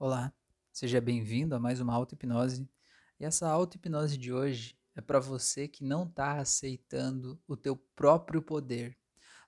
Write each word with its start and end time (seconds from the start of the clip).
Olá, 0.00 0.32
seja 0.72 1.00
bem-vindo 1.00 1.56
a 1.56 1.58
mais 1.58 1.80
uma 1.80 1.92
auto-hipnose. 1.92 2.70
E 3.18 3.24
essa 3.24 3.48
auto-hipnose 3.48 4.16
de 4.16 4.32
hoje 4.32 4.78
é 4.94 5.00
para 5.00 5.18
você 5.18 5.66
que 5.66 5.82
não 5.82 6.04
está 6.04 6.38
aceitando 6.38 7.36
o 7.48 7.56
teu 7.56 7.74
próprio 7.96 8.40
poder. 8.40 8.96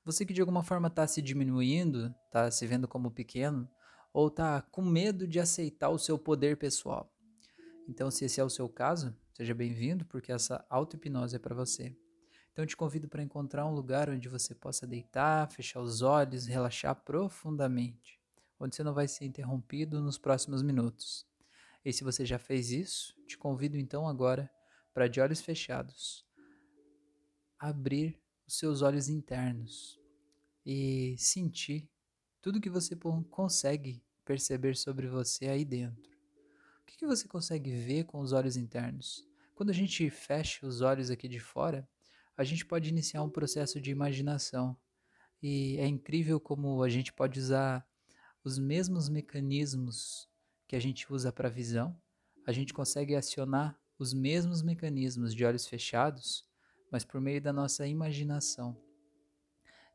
Você 0.05 0.27
que 0.27 0.33
de 0.33 0.41
alguma 0.41 0.65
forma 0.65 0.89
está 0.89 1.07
se 1.07 1.23
diminuindo, 1.23 2.13
está 2.27 2.51
se 2.51 2.67
vendo 2.67 2.89
como 2.89 3.13
pequeno, 3.13 3.71
ou 4.13 4.27
está 4.27 4.61
com 4.61 4.83
medo 4.83 5.25
de 5.25 5.39
aceitar 5.39 5.91
o 5.91 6.01
seu 6.01 6.19
poder 6.19 6.57
pessoal. 6.57 7.15
Então, 7.89 8.11
se 8.11 8.25
esse 8.25 8.41
é 8.41 8.45
o 8.45 8.51
seu 8.51 8.69
caso, 8.69 9.17
seja 9.33 9.55
bem-vindo, 9.55 10.05
porque 10.05 10.33
essa 10.33 10.67
auto-hipnose 10.69 11.37
é 11.37 11.39
para 11.39 11.55
você. 11.55 11.97
Então, 12.51 12.67
te 12.67 12.77
convido 12.77 13.09
para 13.09 13.23
encontrar 13.23 13.67
um 13.67 13.73
lugar 13.73 14.11
onde 14.11 14.29
você 14.29 14.53
possa 14.53 14.85
deitar, 14.85 15.49
fechar 15.53 15.81
os 15.81 16.03
olhos, 16.03 16.47
relaxar 16.47 16.97
profundamente 17.05 18.20
onde 18.61 18.77
você 18.77 18.85
não 18.85 18.93
vai 18.93 19.09
ser 19.09 19.25
interrompido 19.25 20.01
nos 20.01 20.19
próximos 20.19 20.63
minutos. 20.63 21.27
E 21.83 21.93
se 21.93 22.05
você 22.05 22.27
já 22.27 22.39
fez 22.39 22.71
isso, 22.71 23.17
te 23.27 23.39
convido 23.39 23.79
então 23.79 24.07
agora 24.07 24.51
para, 24.93 25.09
de 25.09 25.21
olhos 25.21 25.41
fechados, 25.41 26.27
abrir 27.59 28.21
os 28.47 28.59
seus 28.59 28.83
olhos 28.83 29.09
internos 29.09 29.99
e 30.65 31.17
sentir 31.17 31.89
tudo 32.43 32.61
que 32.61 32.69
você 32.69 32.95
consegue 33.31 34.03
perceber 34.25 34.77
sobre 34.77 35.09
você 35.09 35.47
aí 35.47 35.65
dentro. 35.65 36.11
O 36.83 36.87
que, 36.87 36.99
que 36.99 37.07
você 37.07 37.27
consegue 37.27 37.71
ver 37.71 38.05
com 38.05 38.21
os 38.21 38.33
olhos 38.33 38.57
internos? 38.57 39.27
Quando 39.55 39.71
a 39.71 39.75
gente 39.75 40.09
fecha 40.11 40.67
os 40.67 40.81
olhos 40.81 41.11
aqui 41.11 41.29
de 41.29 41.41
fora, 41.41 41.89
a 42.37 42.45
gente 42.45 42.65
pode 42.67 42.89
iniciar 42.89 43.23
um 43.23 43.31
processo 43.31 43.81
de 43.81 43.91
imaginação. 43.91 44.77
E 45.43 45.77
é 45.79 45.87
incrível 45.87 46.39
como 46.39 46.83
a 46.83 46.89
gente 46.89 47.13
pode 47.13 47.39
usar 47.39 47.87
os 48.43 48.59
mesmos 48.59 49.09
mecanismos 49.09 50.29
que 50.67 50.75
a 50.75 50.81
gente 50.81 51.13
usa 51.13 51.31
para 51.31 51.49
visão, 51.49 51.95
a 52.47 52.53
gente 52.53 52.73
consegue 52.73 53.15
acionar 53.15 53.79
os 53.99 54.15
mesmos 54.15 54.63
mecanismos 54.63 55.35
de 55.35 55.45
olhos 55.45 55.67
fechados, 55.67 56.49
mas 56.91 57.05
por 57.05 57.21
meio 57.21 57.41
da 57.41 57.53
nossa 57.53 57.87
imaginação. 57.87 58.81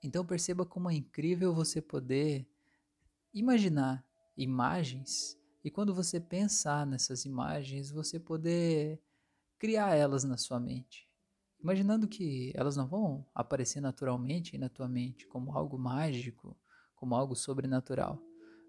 Então 0.03 0.23
perceba 0.23 0.65
como 0.65 0.91
é 0.91 0.93
incrível 0.93 1.55
você 1.55 1.81
poder 1.81 2.47
imaginar 3.33 4.05
imagens 4.37 5.35
e 5.63 5.71
quando 5.71 5.95
você 5.95 6.19
pensar 6.19 6.85
nessas 6.85 7.25
imagens, 7.25 7.89
você 7.89 8.19
poder 8.19 9.01
criar 9.57 9.95
elas 9.95 10.23
na 10.23 10.37
sua 10.37 10.59
mente. 10.59 11.09
Imaginando 11.59 12.07
que 12.07 12.53
elas 12.53 12.75
não 12.75 12.85
vão 12.85 13.25
aparecer 13.33 13.81
naturalmente 13.81 14.55
na 14.55 14.69
tua 14.69 14.87
mente 14.87 15.25
como 15.25 15.51
algo 15.57 15.79
mágico, 15.79 16.55
como 16.95 17.15
algo 17.15 17.35
sobrenatural 17.35 18.21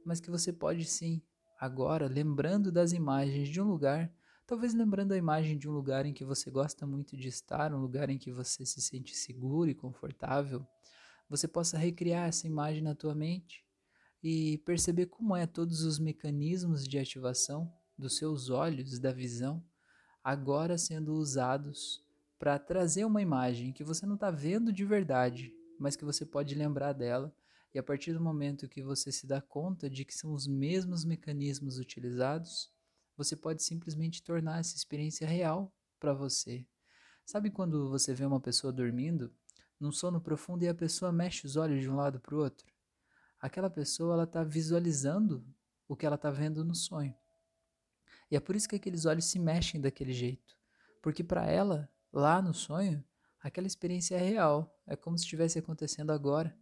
mas 0.06 0.20
que 0.20 0.30
você 0.30 0.52
pode 0.52 0.84
sim, 0.84 1.20
agora, 1.58 2.06
lembrando 2.06 2.70
das 2.70 2.92
imagens 2.92 3.48
de 3.48 3.60
um 3.60 3.64
lugar, 3.64 4.08
talvez 4.46 4.72
lembrando 4.72 5.10
a 5.10 5.16
imagem 5.16 5.58
de 5.58 5.68
um 5.68 5.72
lugar 5.72 6.06
em 6.06 6.14
que 6.14 6.24
você 6.24 6.48
gosta 6.48 6.86
muito 6.86 7.16
de 7.16 7.26
estar, 7.26 7.74
um 7.74 7.80
lugar 7.80 8.08
em 8.08 8.16
que 8.16 8.30
você 8.30 8.64
se 8.64 8.80
sente 8.80 9.16
seguro 9.16 9.68
e 9.68 9.74
confortável, 9.74 10.64
você 11.28 11.48
possa 11.48 11.76
recriar 11.76 12.28
essa 12.28 12.46
imagem 12.46 12.84
na 12.84 12.94
tua 12.94 13.16
mente 13.16 13.64
e 14.22 14.58
perceber 14.58 15.06
como 15.06 15.34
é 15.34 15.44
todos 15.44 15.82
os 15.82 15.98
mecanismos 15.98 16.86
de 16.86 17.00
ativação 17.00 17.68
dos 17.98 18.16
seus 18.16 18.48
olhos, 18.48 19.00
da 19.00 19.10
visão, 19.10 19.60
agora 20.22 20.78
sendo 20.78 21.14
usados 21.14 22.00
para 22.38 22.60
trazer 22.60 23.04
uma 23.04 23.20
imagem 23.20 23.72
que 23.72 23.82
você 23.82 24.06
não 24.06 24.14
está 24.14 24.30
vendo 24.30 24.72
de 24.72 24.84
verdade, 24.84 25.52
mas 25.80 25.96
que 25.96 26.04
você 26.04 26.24
pode 26.24 26.54
lembrar 26.54 26.92
dela 26.92 27.34
e 27.76 27.78
a 27.78 27.82
partir 27.82 28.14
do 28.14 28.20
momento 28.22 28.70
que 28.70 28.82
você 28.82 29.12
se 29.12 29.26
dá 29.26 29.38
conta 29.38 29.90
de 29.90 30.02
que 30.02 30.14
são 30.14 30.32
os 30.32 30.46
mesmos 30.46 31.04
mecanismos 31.04 31.78
utilizados, 31.78 32.72
você 33.14 33.36
pode 33.36 33.62
simplesmente 33.62 34.22
tornar 34.22 34.60
essa 34.60 34.74
experiência 34.74 35.26
real 35.26 35.70
para 36.00 36.14
você. 36.14 36.66
Sabe 37.26 37.50
quando 37.50 37.90
você 37.90 38.14
vê 38.14 38.24
uma 38.24 38.40
pessoa 38.40 38.72
dormindo, 38.72 39.30
num 39.78 39.92
sono 39.92 40.22
profundo 40.22 40.64
e 40.64 40.68
a 40.68 40.74
pessoa 40.74 41.12
mexe 41.12 41.46
os 41.46 41.54
olhos 41.56 41.82
de 41.82 41.90
um 41.90 41.96
lado 41.96 42.18
para 42.18 42.34
o 42.34 42.38
outro? 42.38 42.66
Aquela 43.38 43.68
pessoa 43.68 44.14
ela 44.14 44.24
está 44.24 44.42
visualizando 44.42 45.46
o 45.86 45.94
que 45.94 46.06
ela 46.06 46.16
está 46.16 46.30
vendo 46.30 46.64
no 46.64 46.74
sonho. 46.74 47.14
E 48.30 48.36
é 48.36 48.40
por 48.40 48.56
isso 48.56 48.70
que 48.70 48.76
aqueles 48.76 49.04
olhos 49.04 49.26
se 49.26 49.38
mexem 49.38 49.82
daquele 49.82 50.14
jeito, 50.14 50.56
porque 51.02 51.22
para 51.22 51.44
ela, 51.44 51.90
lá 52.10 52.40
no 52.40 52.54
sonho, 52.54 53.04
aquela 53.38 53.66
experiência 53.66 54.14
é 54.14 54.30
real, 54.30 54.74
é 54.86 54.96
como 54.96 55.18
se 55.18 55.24
estivesse 55.24 55.58
acontecendo 55.58 56.10
agora. 56.10 56.58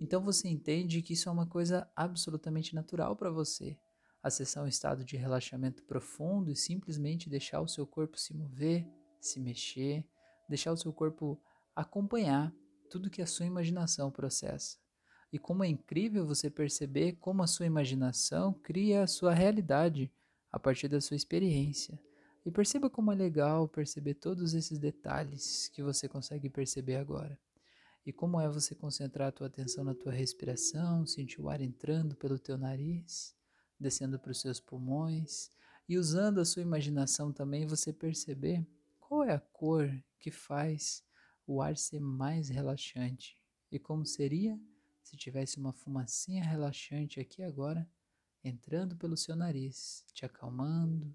Então 0.00 0.22
você 0.22 0.48
entende 0.48 1.02
que 1.02 1.12
isso 1.12 1.28
é 1.28 1.32
uma 1.32 1.46
coisa 1.46 1.90
absolutamente 1.94 2.74
natural 2.74 3.16
para 3.16 3.30
você. 3.30 3.78
Acessar 4.22 4.64
um 4.64 4.68
estado 4.68 5.04
de 5.04 5.16
relaxamento 5.16 5.82
profundo 5.84 6.50
e 6.50 6.56
simplesmente 6.56 7.28
deixar 7.28 7.60
o 7.60 7.68
seu 7.68 7.86
corpo 7.86 8.18
se 8.18 8.34
mover, 8.34 8.86
se 9.20 9.40
mexer, 9.40 10.04
deixar 10.48 10.72
o 10.72 10.76
seu 10.76 10.92
corpo 10.92 11.40
acompanhar 11.74 12.52
tudo 12.90 13.10
que 13.10 13.22
a 13.22 13.26
sua 13.26 13.46
imaginação 13.46 14.10
processa. 14.10 14.78
E 15.32 15.38
como 15.38 15.64
é 15.64 15.68
incrível 15.68 16.26
você 16.26 16.48
perceber 16.48 17.14
como 17.14 17.42
a 17.42 17.46
sua 17.46 17.66
imaginação 17.66 18.52
cria 18.52 19.02
a 19.02 19.06
sua 19.06 19.34
realidade 19.34 20.12
a 20.52 20.58
partir 20.58 20.86
da 20.86 21.00
sua 21.00 21.16
experiência. 21.16 21.98
E 22.46 22.50
perceba 22.50 22.88
como 22.88 23.10
é 23.10 23.14
legal 23.14 23.66
perceber 23.66 24.14
todos 24.14 24.54
esses 24.54 24.78
detalhes 24.78 25.68
que 25.74 25.82
você 25.82 26.08
consegue 26.08 26.48
perceber 26.48 26.96
agora. 26.96 27.38
E 28.06 28.12
como 28.12 28.40
é 28.40 28.48
você 28.48 28.74
concentrar 28.74 29.28
a 29.28 29.32
tua 29.32 29.46
atenção 29.46 29.82
na 29.82 29.94
tua 29.94 30.12
respiração, 30.12 31.06
sentir 31.06 31.40
o 31.40 31.48
ar 31.48 31.60
entrando 31.60 32.14
pelo 32.14 32.38
teu 32.38 32.58
nariz, 32.58 33.34
descendo 33.78 34.18
para 34.18 34.32
os 34.32 34.40
seus 34.40 34.60
pulmões 34.60 35.50
e 35.88 35.98
usando 35.98 36.40
a 36.40 36.44
sua 36.44 36.62
imaginação 36.62 37.32
também 37.32 37.66
você 37.66 37.92
perceber 37.92 38.66
qual 39.00 39.24
é 39.24 39.32
a 39.32 39.40
cor 39.40 39.90
que 40.18 40.30
faz 40.30 41.04
o 41.46 41.60
ar 41.60 41.76
ser 41.76 42.00
mais 42.00 42.48
relaxante 42.48 43.38
e 43.70 43.78
como 43.78 44.04
seria 44.04 44.58
se 45.02 45.16
tivesse 45.16 45.58
uma 45.58 45.72
fumacinha 45.72 46.42
relaxante 46.42 47.20
aqui 47.20 47.42
agora 47.42 47.86
entrando 48.42 48.96
pelo 48.96 49.16
seu 49.16 49.34
nariz, 49.34 50.04
te 50.12 50.24
acalmando, 50.26 51.14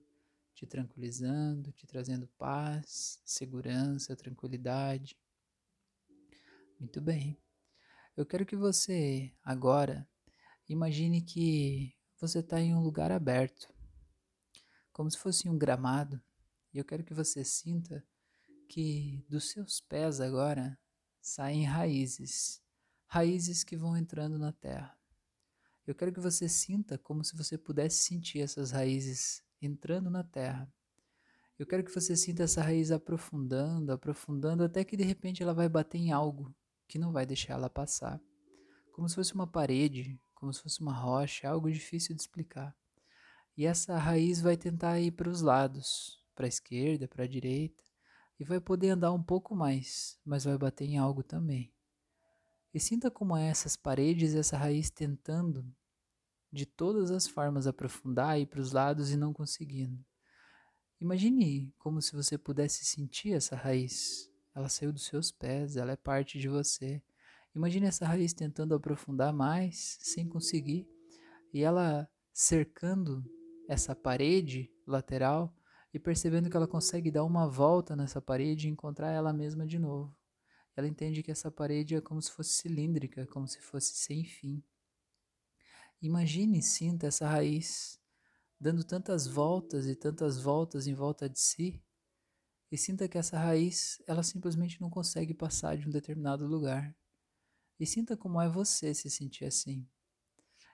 te 0.54 0.66
tranquilizando, 0.66 1.72
te 1.72 1.86
trazendo 1.86 2.28
paz, 2.38 3.22
segurança, 3.24 4.16
tranquilidade. 4.16 5.18
Muito 6.80 7.02
bem. 7.02 7.38
Eu 8.16 8.26
quero 8.26 8.46
que 8.46 8.56
você 8.56 9.34
agora 9.44 10.08
imagine 10.68 11.22
que 11.22 11.94
você 12.18 12.40
está 12.40 12.62
em 12.62 12.74
um 12.74 12.82
lugar 12.82 13.12
aberto, 13.12 13.68
como 14.94 15.12
se 15.12 15.18
fosse 15.18 15.50
um 15.50 15.58
gramado, 15.58 16.22
e 16.74 16.78
eu 16.78 16.86
quero 16.86 17.04
que 17.04 17.14
você 17.14 17.44
sinta 17.44 18.02
que 18.70 19.26
dos 19.28 19.50
seus 19.52 19.82
pés 19.82 20.22
agora 20.22 20.80
saem 21.20 21.66
raízes, 21.66 22.62
raízes 23.08 23.62
que 23.62 23.76
vão 23.76 23.98
entrando 23.98 24.40
na 24.40 24.54
terra. 24.54 24.98
Eu 25.86 25.94
quero 25.94 26.14
que 26.14 26.20
você 26.22 26.48
sinta 26.48 26.98
como 26.98 27.26
se 27.26 27.36
você 27.36 27.58
pudesse 27.58 28.04
sentir 28.04 28.40
essas 28.40 28.72
raízes 28.72 29.44
entrando 29.62 30.10
na 30.10 30.24
terra. 30.24 30.72
Eu 31.58 31.68
quero 31.68 31.84
que 31.84 31.94
você 31.94 32.16
sinta 32.16 32.44
essa 32.44 32.62
raiz 32.62 32.90
aprofundando, 32.90 33.92
aprofundando, 33.92 34.64
até 34.64 34.86
que 34.86 34.96
de 34.96 35.04
repente 35.04 35.44
ela 35.44 35.54
vai 35.54 35.68
bater 35.68 35.98
em 35.98 36.14
algo 36.14 36.56
que 36.90 36.98
não 36.98 37.14
vai 37.14 37.26
deixar 37.26 37.54
ela 37.54 37.70
passar. 37.70 38.20
Como 38.92 39.08
se 39.08 39.16
fosse 39.16 39.34
uma 39.36 39.46
parede, 39.46 40.20
como 40.34 40.52
se 40.52 40.62
fosse 40.62 40.82
uma 40.82 40.92
rocha, 40.92 41.48
algo 41.48 41.72
difícil 41.72 42.16
de 42.16 42.22
explicar. 42.22 42.76
E 43.56 43.66
essa 43.66 43.96
raiz 43.98 44.42
vai 44.42 44.58
tentar 44.58 45.00
ir 45.00 45.12
para 45.12 45.30
os 45.30 45.42
lados, 45.42 46.20
para 46.34 46.48
a 46.48 46.50
esquerda, 46.50 47.08
para 47.08 47.26
a 47.26 47.28
direita, 47.28 47.84
e 48.40 48.44
vai 48.44 48.60
poder 48.60 48.90
andar 48.90 49.14
um 49.14 49.22
pouco 49.22 49.56
mais, 49.56 50.20
mas 50.26 50.46
vai 50.46 50.58
bater 50.58 50.86
em 50.86 50.98
algo 50.98 51.22
também. 51.22 51.72
E 52.74 52.80
sinta 52.80 53.12
como 53.12 53.38
é 53.38 53.48
essas 53.48 53.76
paredes 53.76 54.34
essa 54.34 54.58
raiz 54.58 54.90
tentando 54.90 55.66
de 56.52 56.66
todas 56.66 57.12
as 57.12 57.28
formas 57.28 57.68
aprofundar 57.68 58.40
e 58.40 58.46
para 58.48 58.62
os 58.62 58.72
lados 58.72 59.12
e 59.12 59.18
não 59.18 59.32
conseguindo. 59.32 60.04
Imagine 61.00 61.72
como 61.78 62.02
se 62.02 62.16
você 62.16 62.38
pudesse 62.38 62.84
sentir 62.84 63.34
essa 63.34 63.56
raiz 63.56 64.29
ela 64.56 64.70
saiu 64.70 64.92
dos 64.92 65.06
seus 65.06 65.32
pés, 65.32 65.76
ela 65.76 65.92
é 65.92 65.96
parte 65.96 66.40
de 66.40 66.48
você. 66.48 67.02
Imagine 67.56 67.88
essa 67.88 68.06
raiz 68.06 68.34
tentando 68.34 68.76
aprofundar 68.76 69.34
mais, 69.34 69.98
sem 70.02 70.28
conseguir, 70.28 70.88
e 71.54 71.62
ela 71.64 72.10
cercando 72.32 73.24
essa 73.68 73.96
parede 73.96 74.72
lateral 74.86 75.56
e 75.94 76.00
percebendo 76.00 76.50
que 76.50 76.58
ela 76.58 76.68
consegue 76.68 77.12
dar 77.12 77.24
uma 77.24 77.48
volta 77.48 77.96
nessa 77.96 78.22
parede 78.22 78.68
e 78.68 78.72
encontrar 78.72 79.12
ela 79.12 79.34
mesma 79.34 79.66
de 79.66 79.80
novo. 79.80 80.16
Ela 80.76 80.88
entende 80.88 81.24
que 81.24 81.32
essa 81.32 81.52
parede 81.52 81.96
é 81.96 82.02
como 82.02 82.22
se 82.22 82.32
fosse 82.32 82.54
cilíndrica, 82.54 83.26
como 83.28 83.48
se 83.48 83.60
fosse 83.60 83.96
sem 83.96 84.24
fim. 84.24 84.64
Imagine 86.02 86.60
e 86.60 86.64
sinta 86.64 87.08
essa 87.08 87.28
raiz 87.28 88.00
dando 88.60 88.84
tantas 88.84 89.26
voltas 89.26 89.88
e 89.88 89.96
tantas 89.96 90.40
voltas 90.40 90.86
em 90.86 90.94
volta 90.94 91.30
de 91.30 91.40
si, 91.40 91.82
e 92.72 92.78
sinta 92.78 93.08
que 93.08 93.18
essa 93.18 93.38
raiz, 93.38 94.02
ela 94.06 94.22
simplesmente 94.22 94.80
não 94.80 94.90
consegue 94.90 95.34
passar 95.34 95.76
de 95.76 95.88
um 95.88 95.92
determinado 95.92 96.46
lugar. 96.46 96.96
E 97.80 97.86
sinta 97.86 98.16
como 98.16 98.40
é 98.40 98.48
você 98.48 98.94
se 98.94 99.10
sentir 99.10 99.46
assim. 99.46 99.88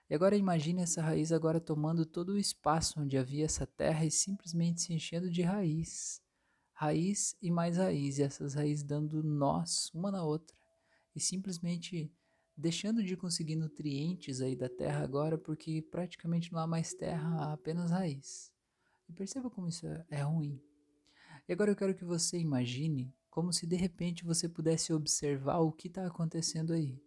E 0.08 0.14
agora 0.14 0.36
imagine 0.36 0.82
essa 0.82 1.02
raiz 1.02 1.32
agora 1.32 1.60
tomando 1.60 2.04
todo 2.04 2.30
o 2.30 2.38
espaço 2.38 3.00
onde 3.00 3.16
havia 3.16 3.44
essa 3.44 3.66
terra 3.66 4.04
e 4.04 4.10
simplesmente 4.10 4.82
se 4.82 4.92
enchendo 4.92 5.30
de 5.30 5.42
raiz. 5.42 6.20
Raiz 6.72 7.34
e 7.40 7.50
mais 7.50 7.78
raiz, 7.78 8.18
e 8.18 8.22
essas 8.22 8.54
raízes 8.54 8.84
dando 8.84 9.22
nós 9.22 9.90
uma 9.94 10.10
na 10.12 10.22
outra. 10.22 10.54
E 11.14 11.20
simplesmente 11.20 12.12
deixando 12.54 13.02
de 13.02 13.16
conseguir 13.16 13.56
nutrientes 13.56 14.40
aí 14.40 14.54
da 14.54 14.68
terra 14.68 15.02
agora, 15.02 15.38
porque 15.38 15.80
praticamente 15.80 16.52
não 16.52 16.60
há 16.60 16.66
mais 16.66 16.92
terra, 16.92 17.28
há 17.36 17.52
apenas 17.54 17.90
raiz. 17.90 18.52
E 19.08 19.12
perceba 19.12 19.50
como 19.50 19.68
isso 19.68 19.86
é, 19.86 20.04
é 20.10 20.22
ruim. 20.22 20.60
E 21.48 21.52
agora 21.52 21.70
eu 21.70 21.76
quero 21.76 21.94
que 21.94 22.04
você 22.04 22.38
imagine 22.38 23.14
como 23.30 23.52
se 23.52 23.66
de 23.66 23.76
repente 23.76 24.24
você 24.24 24.48
pudesse 24.48 24.92
observar 24.92 25.58
o 25.58 25.70
que 25.70 25.88
está 25.88 26.06
acontecendo 26.06 26.72
aí. 26.72 27.00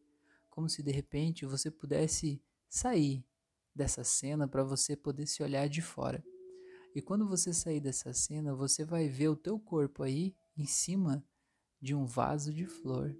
Como 0.49 0.69
se 0.69 0.83
de 0.83 0.91
repente 0.91 1.45
você 1.45 1.71
pudesse 1.71 2.41
sair 2.67 3.25
dessa 3.73 4.03
cena 4.03 4.47
para 4.47 4.63
você 4.63 4.95
poder 4.95 5.25
se 5.25 5.41
olhar 5.41 5.67
de 5.67 5.81
fora. 5.81 6.23
E 6.93 7.01
quando 7.01 7.27
você 7.27 7.53
sair 7.53 7.79
dessa 7.79 8.13
cena, 8.13 8.53
você 8.53 8.83
vai 8.83 9.07
ver 9.07 9.29
o 9.29 9.35
teu 9.35 9.59
corpo 9.59 10.03
aí 10.03 10.35
em 10.57 10.65
cima 10.65 11.23
de 11.81 11.95
um 11.95 12.05
vaso 12.05 12.53
de 12.53 12.65
flor. 12.65 13.15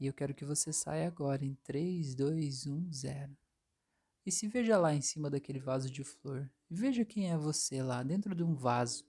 E 0.00 0.06
eu 0.06 0.12
quero 0.12 0.34
que 0.34 0.44
você 0.44 0.72
saia 0.72 1.06
agora 1.06 1.44
em 1.44 1.54
3, 1.64 2.14
2, 2.14 2.66
1, 2.66 2.92
0. 2.92 3.36
E 4.24 4.30
se 4.30 4.46
veja 4.46 4.78
lá 4.78 4.94
em 4.94 5.00
cima 5.00 5.30
daquele 5.30 5.58
vaso 5.58 5.90
de 5.90 6.04
flor. 6.04 6.50
Veja 6.70 7.04
quem 7.04 7.30
é 7.30 7.36
você 7.36 7.82
lá, 7.82 8.02
dentro 8.02 8.34
de 8.34 8.42
um 8.42 8.54
vaso. 8.54 9.04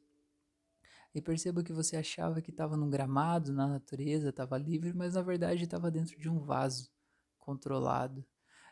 E 1.20 1.22
perceba 1.22 1.62
que 1.62 1.74
você 1.74 1.98
achava 1.98 2.42
que 2.42 2.50
estava 2.50 2.78
num 2.78 2.90
gramado, 2.90 3.52
na 3.52 3.68
natureza, 3.68 4.30
estava 4.30 4.58
livre, 4.58 4.94
mas 4.94 5.16
na 5.16 5.22
verdade 5.22 5.66
estava 5.66 5.92
dentro 5.92 6.18
de 6.18 6.30
um 6.30 6.40
vaso 6.40 6.90
controlado. 7.38 8.26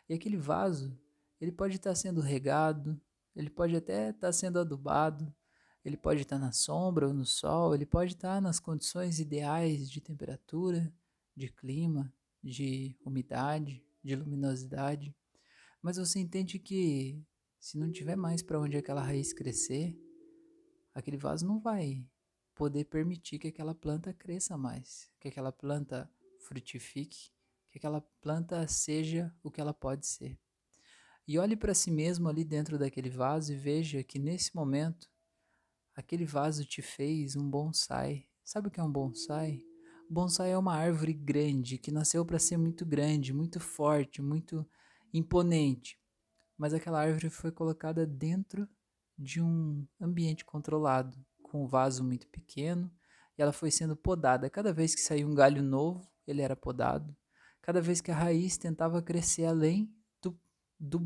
E 0.08 0.14
aquele 0.14 0.38
vaso, 0.38 0.98
ele 1.38 1.52
pode 1.52 1.76
estar 1.76 1.90
tá 1.90 1.94
sendo 1.94 2.22
regado, 2.22 2.98
ele 3.36 3.50
pode 3.50 3.76
até 3.76 4.08
estar 4.08 4.28
tá 4.28 4.32
sendo 4.32 4.58
adubado, 4.58 5.30
ele 5.84 5.98
pode 5.98 6.22
estar 6.22 6.38
tá 6.38 6.46
na 6.46 6.50
sombra 6.50 7.06
ou 7.06 7.12
no 7.12 7.26
sol, 7.26 7.74
ele 7.74 7.84
pode 7.84 8.14
estar 8.14 8.40
nas 8.40 8.58
condições 8.58 9.20
ideais 9.20 9.90
de 9.90 10.00
temperatura, 10.00 10.90
de 11.36 11.48
clima, 11.48 12.10
de 12.42 12.96
umidade, 13.04 13.84
de 14.02 14.16
luminosidade, 14.16 15.14
mas 15.82 15.98
você 15.98 16.18
entende 16.18 16.58
que 16.58 17.22
se 17.60 17.76
não 17.76 17.92
tiver 17.92 18.16
mais 18.16 18.40
para 18.40 18.58
onde 18.58 18.78
aquela 18.78 19.02
raiz 19.02 19.34
crescer, 19.34 19.94
aquele 20.94 21.18
vaso 21.18 21.46
não 21.46 21.60
vai 21.60 22.08
poder 22.58 22.86
permitir 22.86 23.38
que 23.38 23.46
aquela 23.46 23.72
planta 23.72 24.12
cresça 24.12 24.58
mais, 24.58 25.08
que 25.20 25.28
aquela 25.28 25.52
planta 25.52 26.10
frutifique, 26.40 27.30
que 27.70 27.78
aquela 27.78 28.00
planta 28.20 28.66
seja 28.66 29.32
o 29.44 29.50
que 29.50 29.60
ela 29.60 29.72
pode 29.72 30.08
ser. 30.08 30.36
E 31.26 31.38
olhe 31.38 31.56
para 31.56 31.72
si 31.72 31.88
mesmo 31.88 32.28
ali 32.28 32.42
dentro 32.42 32.76
daquele 32.76 33.08
vaso 33.08 33.52
e 33.52 33.56
veja 33.56 34.02
que 34.02 34.18
nesse 34.18 34.56
momento 34.56 35.08
aquele 35.94 36.24
vaso 36.24 36.64
te 36.64 36.82
fez 36.82 37.36
um 37.36 37.48
bonsai. 37.48 38.26
Sabe 38.42 38.66
o 38.66 38.70
que 38.72 38.80
é 38.80 38.82
um 38.82 38.90
bonsai? 38.90 39.62
Bonsai 40.10 40.50
é 40.50 40.58
uma 40.58 40.74
árvore 40.74 41.12
grande 41.12 41.78
que 41.78 41.92
nasceu 41.92 42.26
para 42.26 42.40
ser 42.40 42.56
muito 42.56 42.84
grande, 42.84 43.32
muito 43.32 43.60
forte, 43.60 44.20
muito 44.20 44.66
imponente. 45.14 45.96
Mas 46.56 46.74
aquela 46.74 47.00
árvore 47.00 47.30
foi 47.30 47.52
colocada 47.52 48.04
dentro 48.04 48.68
de 49.16 49.40
um 49.40 49.86
ambiente 50.00 50.44
controlado, 50.44 51.24
com 51.48 51.64
um 51.64 51.66
vaso 51.66 52.04
muito 52.04 52.28
pequeno, 52.28 52.90
e 53.36 53.42
ela 53.42 53.52
foi 53.52 53.70
sendo 53.70 53.96
podada. 53.96 54.48
Cada 54.50 54.72
vez 54.72 54.94
que 54.94 55.00
saía 55.00 55.26
um 55.26 55.34
galho 55.34 55.62
novo, 55.62 56.08
ele 56.26 56.42
era 56.42 56.56
podado. 56.56 57.16
Cada 57.62 57.80
vez 57.80 58.00
que 58.00 58.10
a 58.10 58.14
raiz 58.14 58.56
tentava 58.56 59.02
crescer 59.02 59.44
além 59.44 59.92
do, 60.22 60.38
do 60.78 61.00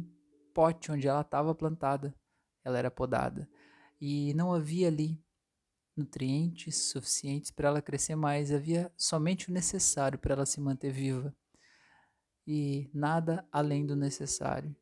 pote 0.55 0.93
onde 0.93 1.09
ela 1.09 1.23
estava 1.23 1.55
plantada, 1.55 2.15
ela 2.65 2.79
era 2.79 2.91
podada. 2.91 3.49
E 4.01 4.33
não 4.35 4.53
havia 4.53 4.89
ali 4.89 5.23
nutrientes 5.97 6.91
suficientes 6.91 7.51
para 7.51 7.69
ela 7.69 7.83
crescer 7.83 8.17
mais, 8.17 8.53
havia 8.53 8.93
somente 8.97 9.51
o 9.51 9.53
necessário 9.53 10.19
para 10.19 10.35
ela 10.35 10.47
se 10.47 10.61
manter 10.61 10.91
viva 10.91 11.35
e 12.47 12.91
nada 12.93 13.47
além 13.53 13.87
do 13.87 13.95
necessário. 13.95 14.75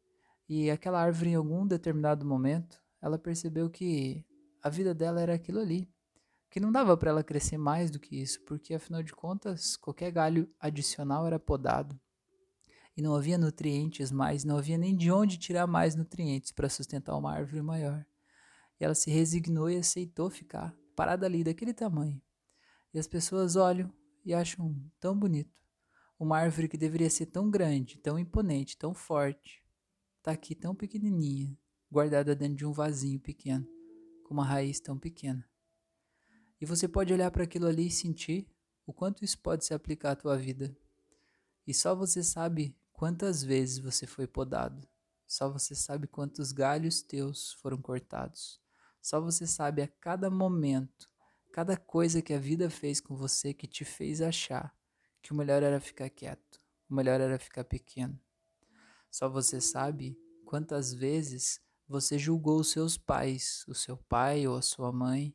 E 0.49 0.71
aquela 0.71 1.01
árvore, 1.01 1.31
em 1.31 1.35
algum 1.35 1.67
determinado 1.67 2.27
momento, 2.27 2.83
ela 3.01 3.19
percebeu 3.19 3.71
que 3.71 4.25
a 4.63 4.69
vida 4.69 4.95
dela 4.95 5.21
era 5.21 5.35
aquilo 5.35 5.61
ali, 5.61 5.89
que 6.51 6.61
não 6.61 6.73
dava 6.73 6.97
para 6.97 7.11
ela 7.11 7.25
crescer 7.25 7.57
mais 7.57 7.91
do 7.91 8.01
que 8.01 8.21
isso, 8.21 8.43
porque 8.45 8.75
afinal 8.75 9.03
de 9.03 9.13
contas, 9.13 9.77
qualquer 9.77 10.11
galho 10.11 10.53
adicional 10.59 11.27
era 11.27 11.39
podado. 11.39 11.99
E 12.97 13.01
não 13.01 13.15
havia 13.15 13.39
nutrientes 13.39 14.11
mais, 14.11 14.45
não 14.45 14.59
havia 14.59 14.77
nem 14.77 14.97
de 14.97 15.11
onde 15.11 15.39
tirar 15.39 15.67
mais 15.67 15.95
nutrientes 15.95 16.51
para 16.51 16.69
sustentar 16.69 17.17
uma 17.17 17.33
árvore 17.33 17.63
maior. 17.63 18.05
E 18.79 18.85
ela 18.85 18.95
se 18.95 19.11
resignou 19.11 19.71
e 19.71 19.77
aceitou 19.77 20.29
ficar 20.29 20.75
parada 20.97 21.25
ali 21.25 21.45
daquele 21.45 21.73
tamanho. 21.73 22.21
E 22.93 22.99
as 22.99 23.07
pessoas 23.07 23.55
olham 23.55 23.91
e 24.25 24.35
acham 24.35 24.75
tão 24.99 25.17
bonito. 25.17 25.57
Uma 26.19 26.39
árvore 26.39 26.69
que 26.69 26.77
deveria 26.77 27.09
ser 27.09 27.27
tão 27.27 27.49
grande, 27.49 27.97
tão 27.99 28.19
imponente, 28.19 28.77
tão 28.77 28.93
forte, 28.93 29.65
está 30.19 30.33
aqui 30.33 30.55
tão 30.55 30.75
pequenininha, 30.75 31.57
guardada 31.91 32.35
dentro 32.35 32.57
de 32.57 32.67
um 32.67 32.73
vasinho 32.73 33.19
pequeno, 33.19 33.67
com 34.31 34.35
uma 34.35 34.45
raiz 34.45 34.79
tão 34.79 34.97
pequena. 34.97 35.45
E 36.61 36.65
você 36.65 36.87
pode 36.87 37.13
olhar 37.13 37.33
para 37.33 37.43
aquilo 37.43 37.67
ali 37.67 37.89
e 37.89 37.91
sentir 37.91 38.47
o 38.87 38.93
quanto 38.93 39.25
isso 39.25 39.37
pode 39.41 39.65
se 39.65 39.75
aplicar 39.75 40.13
à 40.13 40.15
tua 40.15 40.37
vida. 40.37 40.73
E 41.67 41.75
só 41.75 41.97
você 41.97 42.23
sabe 42.23 42.79
quantas 42.93 43.43
vezes 43.43 43.79
você 43.81 44.07
foi 44.07 44.29
podado. 44.29 44.87
Só 45.27 45.51
você 45.51 45.75
sabe 45.75 46.07
quantos 46.07 46.53
galhos 46.53 47.03
teus 47.03 47.55
foram 47.55 47.83
cortados. 47.83 48.61
Só 49.03 49.21
você 49.21 49.49
sabe 49.49 49.83
a 49.83 49.89
cada 49.89 50.31
momento, 50.31 51.09
cada 51.53 51.77
coisa 51.77 52.23
que 52.23 52.33
a 52.33 52.39
vida 52.39 52.71
fez 52.71 53.01
com 53.01 53.17
você 53.17 53.53
que 53.53 53.67
te 53.67 53.85
fez 53.85 54.21
achar 54.21 54.73
que 55.21 55.33
o 55.33 55.35
melhor 55.35 55.61
era 55.61 55.81
ficar 55.81 56.09
quieto, 56.09 56.63
o 56.89 56.95
melhor 56.95 57.21
era 57.21 57.37
ficar 57.37 57.65
pequeno. 57.65 58.17
Só 59.11 59.29
você 59.29 59.61
sabe 59.61 60.17
quantas 60.45 60.95
vezes 60.95 61.61
você 61.91 62.17
julgou 62.17 62.61
os 62.61 62.71
seus 62.71 62.97
pais, 62.97 63.65
o 63.67 63.75
seu 63.75 63.97
pai 63.97 64.47
ou 64.47 64.55
a 64.55 64.63
sua 64.63 64.93
mãe, 64.93 65.35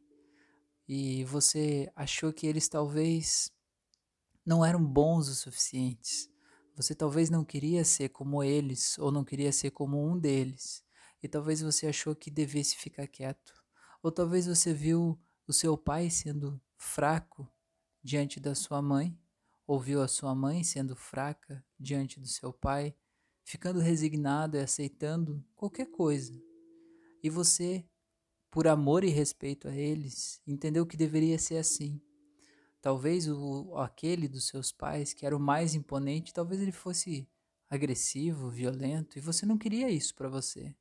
e 0.88 1.26
você 1.26 1.92
achou 1.94 2.32
que 2.32 2.48
eles 2.48 2.70
talvez 2.70 3.52
não 4.46 4.64
eram 4.64 4.82
bons 4.82 5.28
o 5.28 5.36
suficientes. 5.36 6.30
Você 6.78 6.96
talvez 6.96 7.30
não 7.30 7.44
queria 7.44 7.84
ser 7.84 8.08
como 8.08 8.42
eles 8.42 8.98
ou 8.98 9.12
não 9.12 9.26
queria 9.26 9.52
ser 9.52 9.72
como 9.72 10.02
um 10.02 10.18
deles 10.18 10.82
e 11.22 11.28
talvez 11.28 11.62
você 11.62 11.88
achou 11.88 12.16
que 12.16 12.32
devesse 12.32 12.78
ficar 12.78 13.08
quieto. 13.08 13.54
Ou 14.02 14.10
talvez 14.10 14.48
você 14.48 14.74
viu 14.74 15.20
o 15.46 15.52
seu 15.52 15.78
pai 15.78 16.10
sendo 16.10 16.62
fraco 16.78 17.52
diante 18.02 18.40
da 18.40 18.56
sua 18.56 18.82
mãe, 18.82 19.20
ou 19.68 19.78
viu 19.78 20.02
a 20.02 20.08
sua 20.08 20.34
mãe 20.34 20.64
sendo 20.64 20.96
fraca 20.96 21.66
diante 21.78 22.18
do 22.18 22.28
seu 22.28 22.54
pai, 22.54 22.96
ficando 23.46 23.80
resignado 23.80 24.58
e 24.58 24.60
aceitando 24.60 25.42
qualquer 25.56 25.86
coisa. 25.86 26.34
E 27.24 27.30
você, 27.30 27.86
por 28.50 28.68
amor 28.68 29.04
e 29.04 29.10
respeito 29.10 29.68
a 29.68 29.76
eles, 29.76 30.42
entendeu 30.48 30.86
que 30.86 30.98
deveria 30.98 31.38
ser 31.38 31.58
assim. 31.58 32.02
Talvez 32.82 33.30
o 33.30 33.76
aquele 33.78 34.28
dos 34.28 34.48
seus 34.48 34.72
pais 34.72 35.14
que 35.14 35.26
era 35.26 35.38
o 35.38 35.40
mais 35.40 35.76
imponente, 35.76 36.34
talvez 36.34 36.60
ele 36.60 36.72
fosse 36.72 37.30
agressivo, 37.70 38.50
violento, 38.50 39.18
e 39.18 39.22
você 39.22 39.46
não 39.46 39.58
queria 39.58 39.90
isso 39.90 40.14
para 40.16 40.28
você. 40.28 40.76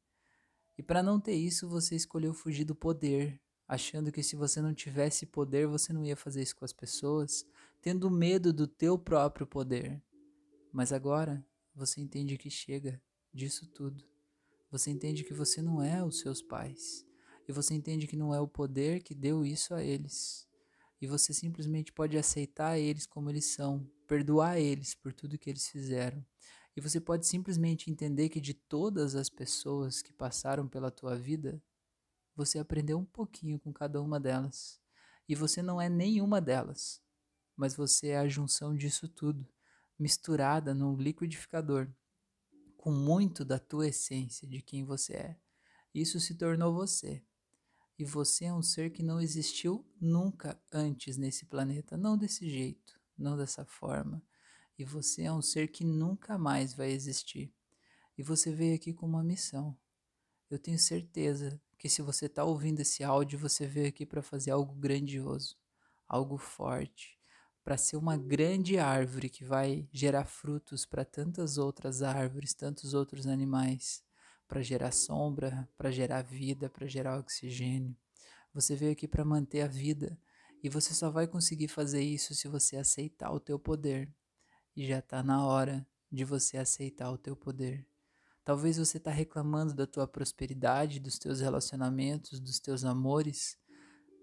E 0.76 0.82
para 0.82 1.02
não 1.02 1.20
ter 1.20 1.34
isso, 1.34 1.68
você 1.68 1.94
escolheu 1.94 2.32
fugir 2.32 2.64
do 2.64 2.74
poder, 2.74 3.40
achando 3.68 4.10
que 4.10 4.22
se 4.22 4.36
você 4.36 4.60
não 4.60 4.74
tivesse 4.74 5.26
poder, 5.26 5.66
você 5.66 5.92
não 5.92 6.04
ia 6.04 6.16
fazer 6.16 6.42
isso 6.42 6.56
com 6.56 6.64
as 6.64 6.72
pessoas, 6.72 7.46
tendo 7.80 8.10
medo 8.10 8.52
do 8.52 8.66
teu 8.66 8.98
próprio 8.98 9.46
poder. 9.46 10.02
Mas 10.72 10.92
agora 10.92 11.44
você 11.74 12.00
entende 12.00 12.36
que 12.38 12.50
chega 12.50 13.00
disso 13.32 13.66
tudo. 13.66 14.04
Você 14.70 14.90
entende 14.90 15.24
que 15.24 15.34
você 15.34 15.60
não 15.60 15.82
é 15.82 16.04
os 16.04 16.20
seus 16.20 16.42
pais. 16.42 17.06
E 17.48 17.52
você 17.52 17.74
entende 17.74 18.06
que 18.06 18.16
não 18.16 18.34
é 18.34 18.40
o 18.40 18.48
poder 18.48 19.02
que 19.02 19.14
deu 19.14 19.44
isso 19.44 19.74
a 19.74 19.82
eles. 19.82 20.48
E 21.00 21.06
você 21.06 21.34
simplesmente 21.34 21.92
pode 21.92 22.16
aceitar 22.16 22.78
eles 22.78 23.06
como 23.06 23.28
eles 23.28 23.46
são, 23.46 23.90
perdoar 24.06 24.58
eles 24.58 24.94
por 24.94 25.12
tudo 25.12 25.38
que 25.38 25.50
eles 25.50 25.68
fizeram 25.68 26.24
e 26.76 26.80
você 26.80 27.00
pode 27.00 27.26
simplesmente 27.26 27.90
entender 27.90 28.28
que 28.28 28.40
de 28.40 28.52
todas 28.52 29.14
as 29.14 29.28
pessoas 29.28 30.02
que 30.02 30.12
passaram 30.12 30.66
pela 30.66 30.90
tua 30.90 31.16
vida, 31.16 31.62
você 32.34 32.58
aprendeu 32.58 32.98
um 32.98 33.04
pouquinho 33.04 33.60
com 33.60 33.72
cada 33.72 34.02
uma 34.02 34.18
delas. 34.18 34.80
E 35.28 35.34
você 35.34 35.62
não 35.62 35.80
é 35.80 35.88
nenhuma 35.88 36.40
delas, 36.40 37.00
mas 37.56 37.76
você 37.76 38.08
é 38.08 38.18
a 38.18 38.28
junção 38.28 38.76
disso 38.76 39.08
tudo, 39.08 39.46
misturada 39.98 40.74
num 40.74 40.96
liquidificador, 40.96 41.88
com 42.76 42.92
muito 42.92 43.44
da 43.44 43.58
tua 43.58 43.88
essência, 43.88 44.46
de 44.46 44.60
quem 44.60 44.84
você 44.84 45.14
é. 45.14 45.36
Isso 45.94 46.20
se 46.20 46.34
tornou 46.34 46.74
você. 46.74 47.22
E 47.98 48.04
você 48.04 48.46
é 48.46 48.52
um 48.52 48.62
ser 48.62 48.90
que 48.90 49.02
não 49.02 49.20
existiu 49.20 49.86
nunca 50.00 50.60
antes 50.72 51.16
nesse 51.16 51.46
planeta, 51.46 51.96
não 51.96 52.18
desse 52.18 52.50
jeito, 52.50 52.98
não 53.16 53.36
dessa 53.36 53.64
forma 53.64 54.22
e 54.78 54.84
você 54.84 55.22
é 55.22 55.32
um 55.32 55.42
ser 55.42 55.68
que 55.68 55.84
nunca 55.84 56.36
mais 56.36 56.74
vai 56.74 56.90
existir. 56.90 57.52
e 58.16 58.22
você 58.22 58.52
veio 58.52 58.76
aqui 58.76 58.92
com 58.92 59.06
uma 59.06 59.24
missão. 59.24 59.76
Eu 60.48 60.56
tenho 60.56 60.78
certeza 60.78 61.60
que 61.76 61.88
se 61.88 62.00
você 62.00 62.26
está 62.26 62.44
ouvindo 62.44 62.78
esse 62.78 63.02
áudio, 63.02 63.36
você 63.36 63.66
veio 63.66 63.88
aqui 63.88 64.06
para 64.06 64.22
fazer 64.22 64.52
algo 64.52 64.72
grandioso, 64.74 65.56
algo 66.06 66.38
forte, 66.38 67.13
para 67.64 67.78
ser 67.78 67.96
uma 67.96 68.16
grande 68.16 68.78
árvore 68.78 69.30
que 69.30 69.42
vai 69.42 69.88
gerar 69.90 70.26
frutos 70.26 70.84
para 70.84 71.02
tantas 71.02 71.56
outras 71.56 72.02
árvores, 72.02 72.52
tantos 72.52 72.92
outros 72.92 73.26
animais, 73.26 74.04
para 74.46 74.60
gerar 74.60 74.92
sombra, 74.92 75.66
para 75.78 75.90
gerar 75.90 76.20
vida, 76.20 76.68
para 76.68 76.86
gerar 76.86 77.18
oxigênio. 77.18 77.96
Você 78.52 78.76
veio 78.76 78.92
aqui 78.92 79.08
para 79.08 79.24
manter 79.24 79.62
a 79.62 79.66
vida 79.66 80.16
e 80.62 80.68
você 80.68 80.92
só 80.92 81.10
vai 81.10 81.26
conseguir 81.26 81.68
fazer 81.68 82.02
isso 82.02 82.34
se 82.34 82.46
você 82.48 82.76
aceitar 82.76 83.32
o 83.32 83.40
teu 83.40 83.58
poder. 83.58 84.12
E 84.76 84.86
já 84.86 84.98
está 84.98 85.22
na 85.22 85.46
hora 85.46 85.86
de 86.12 86.24
você 86.24 86.58
aceitar 86.58 87.10
o 87.10 87.16
teu 87.16 87.34
poder. 87.34 87.88
Talvez 88.44 88.76
você 88.76 88.98
está 88.98 89.10
reclamando 89.10 89.72
da 89.72 89.86
tua 89.86 90.06
prosperidade, 90.06 91.00
dos 91.00 91.18
teus 91.18 91.40
relacionamentos, 91.40 92.38
dos 92.38 92.60
teus 92.60 92.84
amores, 92.84 93.56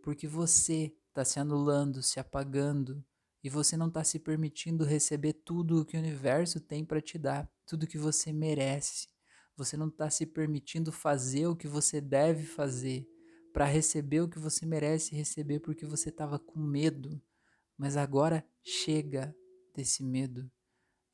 porque 0.03 0.27
você 0.27 0.95
está 1.09 1.25
se 1.25 1.39
anulando, 1.39 2.03
se 2.03 2.19
apagando 2.19 3.03
e 3.43 3.49
você 3.49 3.75
não 3.75 3.87
está 3.87 4.03
se 4.03 4.19
permitindo 4.19 4.85
receber 4.85 5.33
tudo 5.33 5.81
o 5.81 5.85
que 5.85 5.97
o 5.97 5.99
universo 5.99 6.59
tem 6.59 6.85
para 6.85 7.01
te 7.01 7.17
dar, 7.17 7.49
tudo 7.65 7.87
que 7.87 7.97
você 7.97 8.31
merece. 8.31 9.07
Você 9.55 9.75
não 9.75 9.87
está 9.87 10.09
se 10.09 10.25
permitindo 10.25 10.91
fazer 10.91 11.47
o 11.47 11.55
que 11.55 11.67
você 11.67 11.99
deve 11.99 12.43
fazer 12.45 13.07
para 13.51 13.65
receber 13.65 14.21
o 14.21 14.29
que 14.29 14.39
você 14.39 14.65
merece 14.65 15.15
receber 15.15 15.59
porque 15.59 15.85
você 15.85 16.09
estava 16.09 16.39
com 16.39 16.59
medo. 16.59 17.21
Mas 17.77 17.97
agora 17.97 18.45
chega 18.63 19.35
desse 19.75 20.03
medo. 20.03 20.49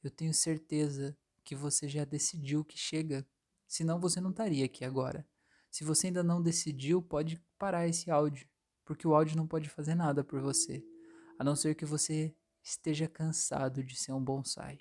Eu 0.03 0.11
tenho 0.11 0.33
certeza 0.33 1.17
que 1.43 1.55
você 1.55 1.87
já 1.87 2.03
decidiu 2.03 2.63
que 2.63 2.77
chega, 2.77 3.25
senão 3.67 3.99
você 3.99 4.19
não 4.19 4.31
estaria 4.31 4.65
aqui 4.65 4.83
agora. 4.83 5.25
Se 5.71 5.83
você 5.83 6.07
ainda 6.07 6.23
não 6.23 6.41
decidiu, 6.41 7.01
pode 7.01 7.41
parar 7.57 7.87
esse 7.87 8.11
áudio, 8.11 8.47
porque 8.85 9.07
o 9.07 9.15
áudio 9.15 9.37
não 9.37 9.47
pode 9.47 9.69
fazer 9.69 9.95
nada 9.95 10.23
por 10.23 10.41
você, 10.41 10.83
a 11.37 11.43
não 11.43 11.55
ser 11.55 11.75
que 11.75 11.85
você 11.85 12.35
esteja 12.63 13.07
cansado 13.07 13.83
de 13.83 13.95
ser 13.95 14.11
um 14.11 14.23
bonsai. 14.23 14.79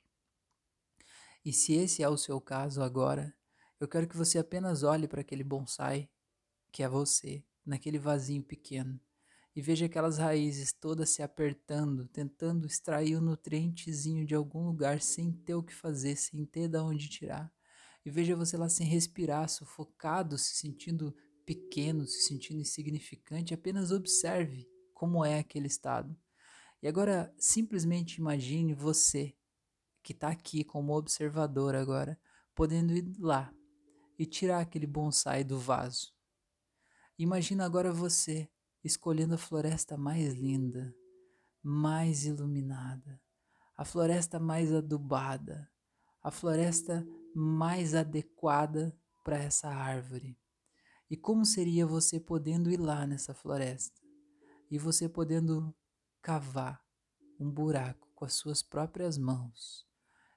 E 1.44 1.52
se 1.52 1.74
esse 1.74 2.02
é 2.02 2.08
o 2.08 2.16
seu 2.16 2.40
caso 2.40 2.82
agora, 2.82 3.34
eu 3.78 3.86
quero 3.86 4.08
que 4.08 4.16
você 4.16 4.38
apenas 4.38 4.82
olhe 4.82 5.06
para 5.06 5.20
aquele 5.20 5.44
bonsai 5.44 6.08
que 6.72 6.82
é 6.82 6.88
você, 6.88 7.44
naquele 7.64 7.98
vasinho 7.98 8.42
pequeno 8.42 9.00
e 9.56 9.62
veja 9.62 9.86
aquelas 9.86 10.18
raízes 10.18 10.70
todas 10.70 11.08
se 11.08 11.22
apertando, 11.22 12.06
tentando 12.08 12.66
extrair 12.66 13.16
o 13.16 13.22
nutrientezinho 13.22 14.26
de 14.26 14.34
algum 14.34 14.66
lugar 14.66 15.00
sem 15.00 15.32
ter 15.32 15.54
o 15.54 15.62
que 15.62 15.74
fazer, 15.74 16.14
sem 16.14 16.44
ter 16.44 16.68
de 16.68 16.76
onde 16.76 17.08
tirar. 17.08 17.50
E 18.04 18.10
veja 18.10 18.36
você 18.36 18.54
lá 18.54 18.68
sem 18.68 18.86
respirar, 18.86 19.48
sufocado, 19.48 20.36
se 20.36 20.56
sentindo 20.56 21.16
pequeno, 21.46 22.06
se 22.06 22.20
sentindo 22.24 22.60
insignificante. 22.60 23.54
Apenas 23.54 23.90
observe 23.90 24.68
como 24.92 25.24
é 25.24 25.38
aquele 25.38 25.68
estado. 25.68 26.14
E 26.82 26.88
agora 26.88 27.34
simplesmente 27.38 28.18
imagine 28.18 28.74
você 28.74 29.34
que 30.02 30.12
está 30.12 30.28
aqui 30.28 30.62
como 30.62 30.96
observador 30.96 31.74
agora, 31.74 32.18
podendo 32.54 32.92
ir 32.92 33.12
lá 33.18 33.52
e 34.18 34.24
tirar 34.24 34.60
aquele 34.60 34.86
bonsai 34.86 35.42
do 35.42 35.58
vaso. 35.58 36.14
Imagina 37.18 37.64
agora 37.64 37.92
você 37.92 38.48
escolhendo 38.84 39.34
a 39.34 39.38
floresta 39.38 39.96
mais 39.96 40.34
linda, 40.34 40.94
mais 41.62 42.24
iluminada, 42.24 43.20
a 43.76 43.84
floresta 43.84 44.38
mais 44.38 44.72
adubada, 44.72 45.68
a 46.22 46.30
floresta 46.30 47.06
mais 47.34 47.94
adequada 47.94 48.96
para 49.24 49.38
essa 49.38 49.68
árvore. 49.68 50.38
E 51.10 51.16
como 51.16 51.44
seria 51.44 51.84
você 51.84 52.20
podendo 52.20 52.70
ir 52.70 52.78
lá 52.78 53.06
nessa 53.06 53.34
floresta 53.34 54.00
e 54.70 54.78
você 54.78 55.08
podendo 55.08 55.74
cavar 56.22 56.82
um 57.38 57.50
buraco 57.50 58.08
com 58.14 58.24
as 58.24 58.34
suas 58.34 58.62
próprias 58.62 59.18
mãos, 59.18 59.86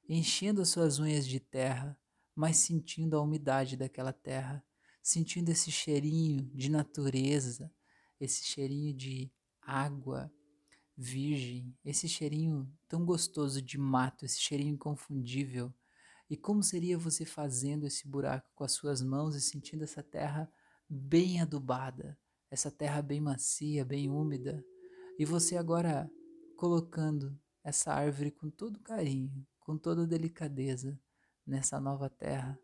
enchendo 0.07 0.61
as 0.61 0.69
suas 0.69 0.99
unhas 0.99 1.25
de 1.25 1.39
terra, 1.39 1.97
mas 2.35 2.57
sentindo 2.57 3.17
a 3.17 3.21
umidade 3.21 3.75
daquela 3.75 4.13
terra, 4.13 4.63
sentindo 5.01 5.49
esse 5.49 5.71
cheirinho 5.71 6.49
de 6.53 6.69
natureza, 6.69 7.71
esse 8.19 8.45
cheirinho 8.45 8.93
de 8.93 9.31
água 9.61 10.31
virgem, 10.95 11.73
esse 11.83 12.09
cheirinho 12.09 12.69
tão 12.87 13.05
gostoso 13.05 13.61
de 13.61 13.77
mato, 13.77 14.25
esse 14.25 14.39
cheirinho 14.39 14.73
inconfundível. 14.73 15.73
E 16.29 16.35
como 16.35 16.61
seria 16.61 16.97
você 16.97 17.25
fazendo 17.25 17.87
esse 17.87 18.07
buraco 18.07 18.51
com 18.53 18.63
as 18.63 18.73
suas 18.73 19.01
mãos 19.01 19.35
e 19.35 19.41
sentindo 19.41 19.83
essa 19.83 20.03
terra 20.03 20.51
bem 20.87 21.41
adubada, 21.41 22.19
essa 22.51 22.69
terra 22.69 23.01
bem 23.01 23.21
macia, 23.21 23.85
bem 23.85 24.09
úmida, 24.09 24.63
e 25.19 25.25
você 25.25 25.57
agora 25.57 26.09
colocando 26.55 27.37
essa 27.61 27.91
árvore 27.91 28.31
com 28.31 28.49
todo 28.49 28.79
carinho, 28.79 29.45
com 29.59 29.77
toda 29.77 30.07
delicadeza 30.07 30.97
nessa 31.45 31.77
nova 31.77 32.09
terra, 32.09 32.57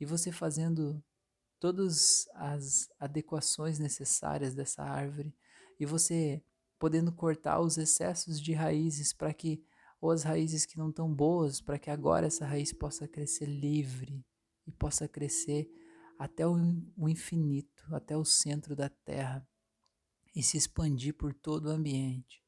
e 0.00 0.04
você 0.04 0.32
fazendo 0.32 1.00
todas 1.60 2.26
as 2.34 2.88
adequações 2.98 3.78
necessárias 3.78 4.56
dessa 4.56 4.82
árvore. 4.82 5.36
E 5.78 5.86
você 5.86 6.42
podendo 6.80 7.12
cortar 7.12 7.60
os 7.60 7.78
excessos 7.78 8.40
de 8.40 8.52
raízes 8.52 9.12
para 9.12 9.32
que 9.32 9.64
ou 10.00 10.10
as 10.10 10.24
raízes 10.24 10.66
que 10.66 10.76
não 10.76 10.90
estão 10.90 11.14
boas, 11.14 11.60
para 11.60 11.78
que 11.78 11.90
agora 11.90 12.26
essa 12.26 12.44
raiz 12.44 12.72
possa 12.72 13.06
crescer 13.06 13.46
livre 13.46 14.26
e 14.66 14.72
possa 14.72 15.06
crescer 15.06 15.70
até 16.18 16.44
o, 16.44 16.58
infinito, 17.08 17.84
até 17.94 18.16
o 18.16 18.24
centro 18.24 18.74
da 18.74 18.88
terra 18.88 19.46
e 20.34 20.42
se 20.42 20.56
expandir 20.56 21.14
por 21.14 21.32
todo 21.32 21.66
o 21.66 21.70
ambiente. 21.70 22.42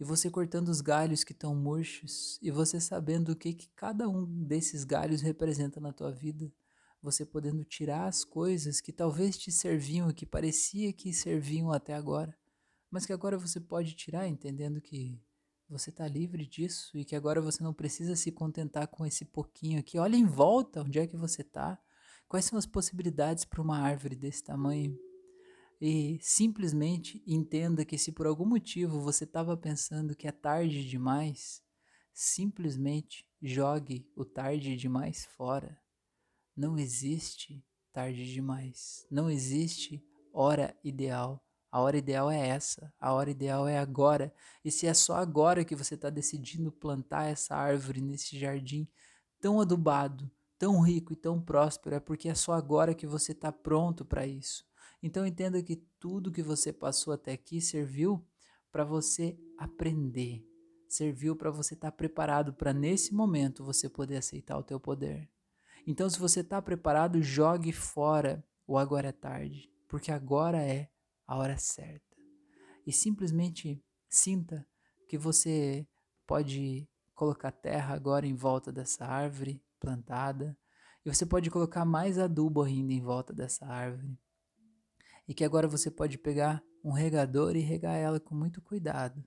E 0.00 0.04
você 0.04 0.30
cortando 0.30 0.68
os 0.68 0.80
galhos 0.80 1.24
que 1.24 1.32
estão 1.32 1.54
murchos 1.54 2.38
e 2.40 2.50
você 2.50 2.80
sabendo 2.80 3.32
o 3.32 3.36
que, 3.36 3.52
que 3.52 3.68
cada 3.74 4.08
um 4.08 4.24
desses 4.24 4.84
galhos 4.84 5.22
representa 5.22 5.80
na 5.80 5.92
tua 5.92 6.12
vida 6.12 6.52
você 7.02 7.24
podendo 7.24 7.64
tirar 7.64 8.06
as 8.06 8.24
coisas 8.24 8.80
que 8.80 8.92
talvez 8.92 9.38
te 9.38 9.52
serviam, 9.52 10.12
que 10.12 10.26
parecia 10.26 10.92
que 10.92 11.12
serviam 11.12 11.70
até 11.70 11.94
agora, 11.94 12.36
mas 12.90 13.06
que 13.06 13.12
agora 13.12 13.38
você 13.38 13.60
pode 13.60 13.94
tirar, 13.94 14.26
entendendo 14.26 14.80
que 14.80 15.20
você 15.68 15.90
está 15.90 16.08
livre 16.08 16.46
disso 16.46 16.96
e 16.96 17.04
que 17.04 17.14
agora 17.14 17.40
você 17.40 17.62
não 17.62 17.74
precisa 17.74 18.16
se 18.16 18.32
contentar 18.32 18.88
com 18.88 19.04
esse 19.04 19.24
pouquinho 19.24 19.78
aqui. 19.78 19.98
Olha 19.98 20.16
em 20.16 20.26
volta 20.26 20.82
onde 20.82 20.98
é 20.98 21.06
que 21.06 21.16
você 21.16 21.42
está, 21.42 21.78
quais 22.26 22.44
são 22.44 22.58
as 22.58 22.66
possibilidades 22.66 23.44
para 23.44 23.62
uma 23.62 23.78
árvore 23.78 24.16
desse 24.16 24.42
tamanho. 24.42 24.98
E 25.80 26.18
simplesmente 26.20 27.22
entenda 27.26 27.84
que 27.84 27.96
se 27.96 28.10
por 28.10 28.26
algum 28.26 28.44
motivo 28.44 29.00
você 29.00 29.24
estava 29.24 29.56
pensando 29.56 30.16
que 30.16 30.26
é 30.26 30.32
tarde 30.32 30.88
demais, 30.88 31.62
simplesmente 32.12 33.24
jogue 33.40 34.10
o 34.16 34.24
tarde 34.24 34.76
demais 34.76 35.24
fora. 35.24 35.80
Não 36.56 36.76
existe 36.76 37.64
tarde 37.92 38.32
demais. 38.32 39.06
Não 39.08 39.30
existe 39.30 40.04
hora 40.32 40.76
ideal. 40.82 41.44
A 41.70 41.80
hora 41.80 41.98
ideal 41.98 42.28
é 42.30 42.48
essa. 42.48 42.92
A 42.98 43.12
hora 43.12 43.30
ideal 43.30 43.68
é 43.68 43.78
agora. 43.78 44.34
E 44.64 44.70
se 44.70 44.86
é 44.86 44.94
só 44.94 45.14
agora 45.14 45.64
que 45.64 45.76
você 45.76 45.94
está 45.94 46.10
decidindo 46.10 46.72
plantar 46.72 47.26
essa 47.26 47.54
árvore 47.54 48.00
nesse 48.00 48.36
jardim 48.36 48.88
tão 49.40 49.60
adubado, 49.60 50.28
tão 50.58 50.80
rico 50.80 51.12
e 51.12 51.16
tão 51.16 51.40
próspero, 51.40 51.94
é 51.94 52.00
porque 52.00 52.28
é 52.28 52.34
só 52.34 52.52
agora 52.52 52.94
que 52.94 53.06
você 53.06 53.30
está 53.30 53.52
pronto 53.52 54.04
para 54.04 54.26
isso. 54.26 54.67
Então 55.02 55.26
entenda 55.26 55.62
que 55.62 55.76
tudo 55.98 56.32
que 56.32 56.42
você 56.42 56.72
passou 56.72 57.12
até 57.12 57.32
aqui 57.32 57.60
serviu 57.60 58.24
para 58.70 58.84
você 58.84 59.38
aprender, 59.56 60.44
serviu 60.88 61.36
para 61.36 61.50
você 61.50 61.74
estar 61.74 61.90
tá 61.90 61.96
preparado 61.96 62.52
para 62.52 62.72
nesse 62.72 63.14
momento 63.14 63.64
você 63.64 63.88
poder 63.88 64.16
aceitar 64.16 64.58
o 64.58 64.62
teu 64.62 64.80
poder. 64.80 65.28
Então, 65.86 66.10
se 66.10 66.18
você 66.18 66.40
está 66.40 66.60
preparado, 66.60 67.22
jogue 67.22 67.72
fora 67.72 68.44
o 68.66 68.76
agora 68.76 69.08
é 69.08 69.12
tarde, 69.12 69.72
porque 69.88 70.12
agora 70.12 70.62
é 70.62 70.90
a 71.26 71.36
hora 71.38 71.56
certa. 71.56 72.14
E 72.86 72.92
simplesmente 72.92 73.82
sinta 74.06 74.66
que 75.08 75.16
você 75.16 75.88
pode 76.26 76.86
colocar 77.14 77.50
terra 77.50 77.94
agora 77.94 78.26
em 78.26 78.34
volta 78.34 78.70
dessa 78.70 79.06
árvore 79.06 79.62
plantada, 79.80 80.54
e 81.04 81.08
você 81.08 81.24
pode 81.24 81.50
colocar 81.50 81.86
mais 81.86 82.18
adubo 82.18 82.62
ainda 82.62 82.92
em 82.92 83.00
volta 83.00 83.32
dessa 83.32 83.64
árvore. 83.64 84.18
E 85.28 85.34
que 85.34 85.44
agora 85.44 85.68
você 85.68 85.90
pode 85.90 86.16
pegar 86.18 86.64
um 86.82 86.90
regador 86.90 87.54
e 87.54 87.60
regar 87.60 87.96
ela 87.96 88.18
com 88.18 88.34
muito 88.34 88.62
cuidado, 88.62 89.22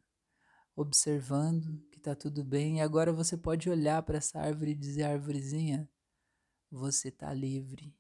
observando 0.76 1.80
que 1.92 2.00
está 2.00 2.16
tudo 2.16 2.44
bem. 2.44 2.80
E 2.80 2.82
agora 2.82 3.14
você 3.14 3.38
pode 3.38 3.70
olhar 3.70 4.02
para 4.02 4.18
essa 4.18 4.40
árvore 4.40 4.72
e 4.72 4.76
dizer: 4.76 5.04
árvorezinha, 5.04 5.88
você 6.72 7.10
está 7.10 7.32
livre. 7.34 7.96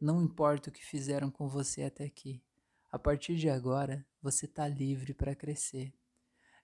Não 0.00 0.20
importa 0.20 0.70
o 0.70 0.72
que 0.72 0.84
fizeram 0.84 1.30
com 1.30 1.48
você 1.48 1.84
até 1.84 2.04
aqui. 2.04 2.42
A 2.90 2.98
partir 2.98 3.36
de 3.36 3.48
agora, 3.48 4.04
você 4.20 4.46
está 4.46 4.66
livre 4.66 5.14
para 5.14 5.34
crescer. 5.34 5.94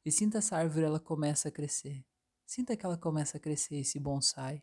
E 0.05 0.11
sinta 0.11 0.39
essa 0.39 0.57
árvore, 0.57 0.85
ela 0.85 1.01
começa 1.01 1.49
a 1.49 1.53
crescer. 1.53 2.05
Sinta 2.45 2.77
que 2.77 2.85
ela 2.85 2.99
começa 2.99 3.37
a 3.37 3.41
crescer, 3.41 3.77
esse 3.77 4.01
bonsai. 4.01 4.63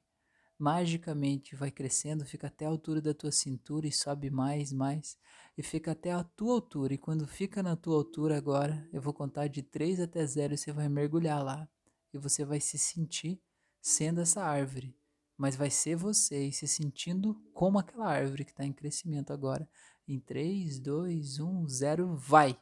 Magicamente 0.59 1.55
vai 1.55 1.71
crescendo, 1.71 2.25
fica 2.25 2.47
até 2.47 2.65
a 2.65 2.69
altura 2.69 3.01
da 3.01 3.13
tua 3.13 3.31
cintura 3.31 3.87
e 3.87 3.91
sobe 3.93 4.29
mais, 4.29 4.73
mais, 4.73 5.17
e 5.57 5.63
fica 5.63 5.93
até 5.93 6.11
a 6.11 6.21
tua 6.23 6.53
altura. 6.55 6.93
E 6.93 6.97
quando 6.97 7.25
fica 7.25 7.63
na 7.63 7.77
tua 7.77 7.95
altura 7.95 8.37
agora, 8.37 8.87
eu 8.91 9.01
vou 9.01 9.13
contar 9.13 9.47
de 9.47 9.63
3 9.63 10.01
até 10.01 10.25
0 10.25 10.53
e 10.53 10.57
você 10.57 10.73
vai 10.73 10.89
mergulhar 10.89 11.41
lá. 11.41 11.67
E 12.13 12.17
você 12.17 12.43
vai 12.43 12.59
se 12.59 12.77
sentir 12.77 13.41
sendo 13.81 14.19
essa 14.19 14.43
árvore. 14.43 14.93
Mas 15.37 15.55
vai 15.55 15.69
ser 15.69 15.95
você 15.95 16.47
e 16.47 16.51
se 16.51 16.67
sentindo 16.67 17.41
como 17.53 17.79
aquela 17.79 18.07
árvore 18.07 18.43
que 18.43 18.51
está 18.51 18.65
em 18.65 18.73
crescimento 18.73 19.31
agora. 19.31 19.67
Em 20.05 20.19
3, 20.19 20.79
2, 20.79 21.39
1, 21.39 21.67
0, 21.69 22.15
vai! 22.17 22.59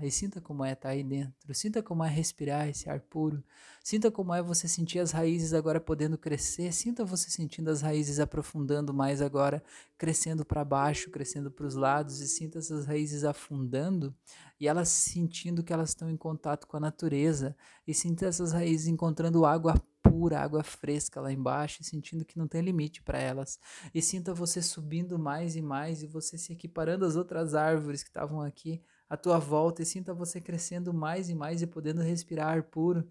E 0.00 0.10
sinta 0.10 0.40
como 0.40 0.64
é 0.64 0.72
estar 0.72 0.88
tá 0.88 0.94
aí 0.94 1.04
dentro. 1.04 1.54
Sinta 1.54 1.82
como 1.82 2.04
é 2.04 2.08
respirar 2.08 2.68
esse 2.68 2.88
ar 2.90 3.00
puro. 3.00 3.42
Sinta 3.82 4.10
como 4.10 4.34
é 4.34 4.42
você 4.42 4.66
sentir 4.66 4.98
as 4.98 5.12
raízes 5.12 5.52
agora 5.52 5.80
podendo 5.80 6.18
crescer. 6.18 6.72
Sinta 6.72 7.04
você 7.04 7.30
sentindo 7.30 7.70
as 7.70 7.80
raízes 7.82 8.18
aprofundando 8.18 8.92
mais 8.92 9.22
agora, 9.22 9.62
crescendo 9.96 10.44
para 10.44 10.64
baixo, 10.64 11.10
crescendo 11.10 11.50
para 11.50 11.66
os 11.66 11.74
lados 11.74 12.20
e 12.20 12.26
sinta 12.26 12.58
essas 12.58 12.86
raízes 12.86 13.24
afundando 13.24 14.14
e 14.58 14.66
elas 14.66 14.88
sentindo 14.88 15.62
que 15.62 15.72
elas 15.72 15.90
estão 15.90 16.10
em 16.10 16.16
contato 16.16 16.66
com 16.66 16.76
a 16.76 16.80
natureza 16.80 17.56
e 17.86 17.94
sinta 17.94 18.26
essas 18.26 18.52
raízes 18.52 18.86
encontrando 18.86 19.44
água 19.44 19.74
pura, 20.02 20.40
água 20.40 20.62
fresca 20.62 21.20
lá 21.20 21.32
embaixo 21.32 21.82
sentindo 21.84 22.24
que 22.24 22.38
não 22.38 22.48
tem 22.48 22.62
limite 22.62 23.02
para 23.02 23.18
elas. 23.18 23.58
E 23.94 24.00
sinta 24.02 24.34
você 24.34 24.60
subindo 24.62 25.18
mais 25.18 25.56
e 25.56 25.62
mais 25.62 26.02
e 26.02 26.06
você 26.06 26.36
se 26.38 26.52
equiparando 26.52 27.04
às 27.04 27.16
outras 27.16 27.54
árvores 27.54 28.02
que 28.02 28.10
estavam 28.10 28.40
aqui 28.40 28.82
à 29.08 29.16
tua 29.16 29.38
volta 29.38 29.82
e 29.82 29.86
sinta 29.86 30.14
você 30.14 30.40
crescendo 30.40 30.92
mais 30.92 31.28
e 31.28 31.34
mais 31.34 31.62
e 31.62 31.66
podendo 31.66 32.00
respirar 32.00 32.48
ar 32.48 32.62
puro. 32.62 33.08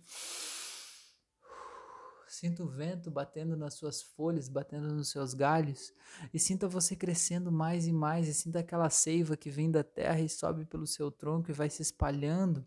Sinta 2.28 2.64
o 2.64 2.68
vento 2.68 3.12
batendo 3.12 3.56
nas 3.56 3.76
suas 3.76 4.02
folhas, 4.02 4.50
batendo 4.50 4.92
nos 4.92 5.12
seus 5.12 5.36
galhos, 5.36 5.94
e 6.34 6.40
sinta 6.40 6.68
você 6.68 6.96
crescendo 6.96 7.52
mais 7.52 7.86
e 7.86 7.94
mais, 7.94 8.28
e 8.28 8.34
sinta 8.34 8.60
aquela 8.60 8.90
seiva 8.90 9.38
que 9.38 9.52
vem 9.52 9.70
da 9.70 9.84
terra 9.84 10.20
e 10.20 10.28
sobe 10.28 10.66
pelo 10.66 10.88
seu 10.88 11.12
tronco 11.12 11.52
e 11.52 11.54
vai 11.54 11.70
se 11.70 11.84
espalhando 11.84 12.66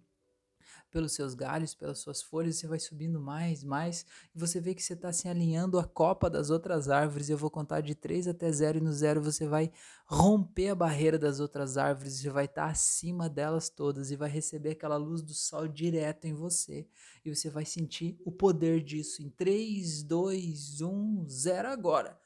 pelos 0.91 1.13
seus 1.13 1.35
galhos, 1.35 1.75
pelas 1.75 1.99
suas 1.99 2.23
folhas, 2.23 2.57
você 2.57 2.67
vai 2.67 2.79
subindo 2.79 3.21
mais, 3.21 3.63
mais, 3.63 4.07
e 4.35 4.39
você 4.39 4.61
vê 4.61 4.75
que 4.75 4.83
você 4.83 4.95
está 4.95 5.13
se 5.13 5.29
alinhando 5.29 5.79
à 5.79 5.85
copa 5.85 6.31
das 6.31 6.51
outras 6.51 6.89
árvores. 6.89 7.29
Eu 7.29 7.39
vou 7.39 7.51
contar 7.51 7.81
de 7.81 7.95
3 7.95 8.29
até 8.29 8.51
0, 8.51 8.79
e 8.79 8.81
no 8.81 8.93
zero 8.93 9.23
você 9.23 9.47
vai 9.47 9.71
romper 10.07 10.69
a 10.69 10.75
barreira 10.75 11.19
das 11.19 11.41
outras 11.41 11.77
árvores, 11.77 12.15
você 12.15 12.31
vai 12.31 12.45
estar 12.45 12.67
tá 12.67 12.71
acima 12.71 13.29
delas 13.29 13.69
todas 13.69 14.11
e 14.11 14.17
vai 14.17 14.29
receber 14.29 14.71
aquela 14.71 14.97
luz 14.97 15.23
do 15.23 15.35
sol 15.35 15.67
direto 15.69 16.27
em 16.27 16.33
você. 16.33 16.87
E 17.25 17.35
você 17.35 17.51
vai 17.51 17.65
sentir 17.65 18.19
o 18.25 18.31
poder 18.31 18.83
disso 18.83 19.23
em 19.23 19.29
3, 19.31 20.03
2, 20.03 20.81
1, 20.81 21.29
0 21.29 21.69
agora 21.69 22.26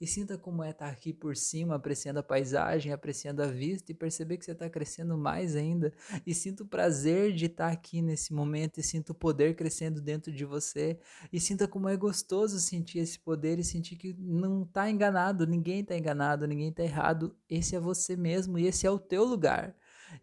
e 0.00 0.06
sinta 0.06 0.38
como 0.38 0.62
é 0.62 0.70
estar 0.70 0.88
aqui 0.88 1.12
por 1.12 1.36
cima, 1.36 1.74
apreciando 1.74 2.20
a 2.20 2.22
paisagem, 2.22 2.92
apreciando 2.92 3.42
a 3.42 3.46
vista 3.46 3.90
e 3.90 3.94
perceber 3.94 4.36
que 4.36 4.44
você 4.44 4.52
está 4.52 4.68
crescendo 4.70 5.16
mais 5.16 5.56
ainda. 5.56 5.92
E 6.26 6.34
sinta 6.34 6.62
o 6.62 6.66
prazer 6.66 7.32
de 7.32 7.46
estar 7.46 7.68
aqui 7.68 8.00
nesse 8.00 8.32
momento 8.32 8.78
e 8.78 8.82
sinta 8.82 9.12
o 9.12 9.14
poder 9.14 9.56
crescendo 9.56 10.00
dentro 10.00 10.32
de 10.32 10.44
você. 10.44 10.98
E 11.32 11.40
sinta 11.40 11.66
como 11.66 11.88
é 11.88 11.96
gostoso 11.96 12.60
sentir 12.60 13.00
esse 13.00 13.18
poder 13.18 13.58
e 13.58 13.64
sentir 13.64 13.96
que 13.96 14.14
não 14.18 14.62
está 14.62 14.88
enganado, 14.88 15.46
ninguém 15.46 15.80
está 15.80 15.96
enganado, 15.96 16.46
ninguém 16.46 16.68
está 16.68 16.82
errado. 16.82 17.36
Esse 17.48 17.74
é 17.74 17.80
você 17.80 18.16
mesmo 18.16 18.58
e 18.58 18.66
esse 18.66 18.86
é 18.86 18.90
o 18.90 18.98
teu 18.98 19.24
lugar. 19.24 19.74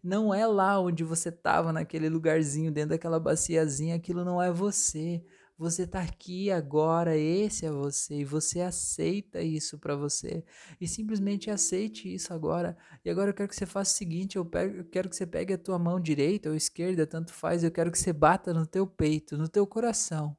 Não 0.02 0.32
é 0.34 0.46
lá 0.46 0.80
onde 0.80 1.04
você 1.04 1.28
estava, 1.28 1.72
naquele 1.72 2.08
lugarzinho, 2.08 2.72
dentro 2.72 2.90
daquela 2.90 3.20
baciazinha, 3.20 3.94
aquilo 3.94 4.24
não 4.24 4.42
é 4.42 4.50
você. 4.50 5.24
Você 5.58 5.84
está 5.84 6.00
aqui 6.00 6.50
agora, 6.50 7.16
esse 7.16 7.64
é 7.64 7.70
você, 7.70 8.16
e 8.16 8.24
você 8.26 8.60
aceita 8.60 9.40
isso 9.40 9.78
para 9.78 9.96
você. 9.96 10.44
E 10.78 10.86
simplesmente 10.86 11.50
aceite 11.50 12.12
isso 12.12 12.34
agora. 12.34 12.76
E 13.02 13.08
agora 13.08 13.30
eu 13.30 13.34
quero 13.34 13.48
que 13.48 13.56
você 13.56 13.64
faça 13.64 13.94
o 13.94 13.96
seguinte: 13.96 14.36
eu, 14.36 14.44
pego, 14.44 14.76
eu 14.76 14.84
quero 14.84 15.08
que 15.08 15.16
você 15.16 15.26
pegue 15.26 15.54
a 15.54 15.58
tua 15.58 15.78
mão 15.78 15.98
direita 15.98 16.50
ou 16.50 16.54
esquerda, 16.54 17.06
tanto 17.06 17.32
faz, 17.32 17.64
eu 17.64 17.70
quero 17.70 17.90
que 17.90 17.98
você 17.98 18.12
bata 18.12 18.52
no 18.52 18.66
teu 18.66 18.86
peito, 18.86 19.38
no 19.38 19.48
teu 19.48 19.66
coração. 19.66 20.36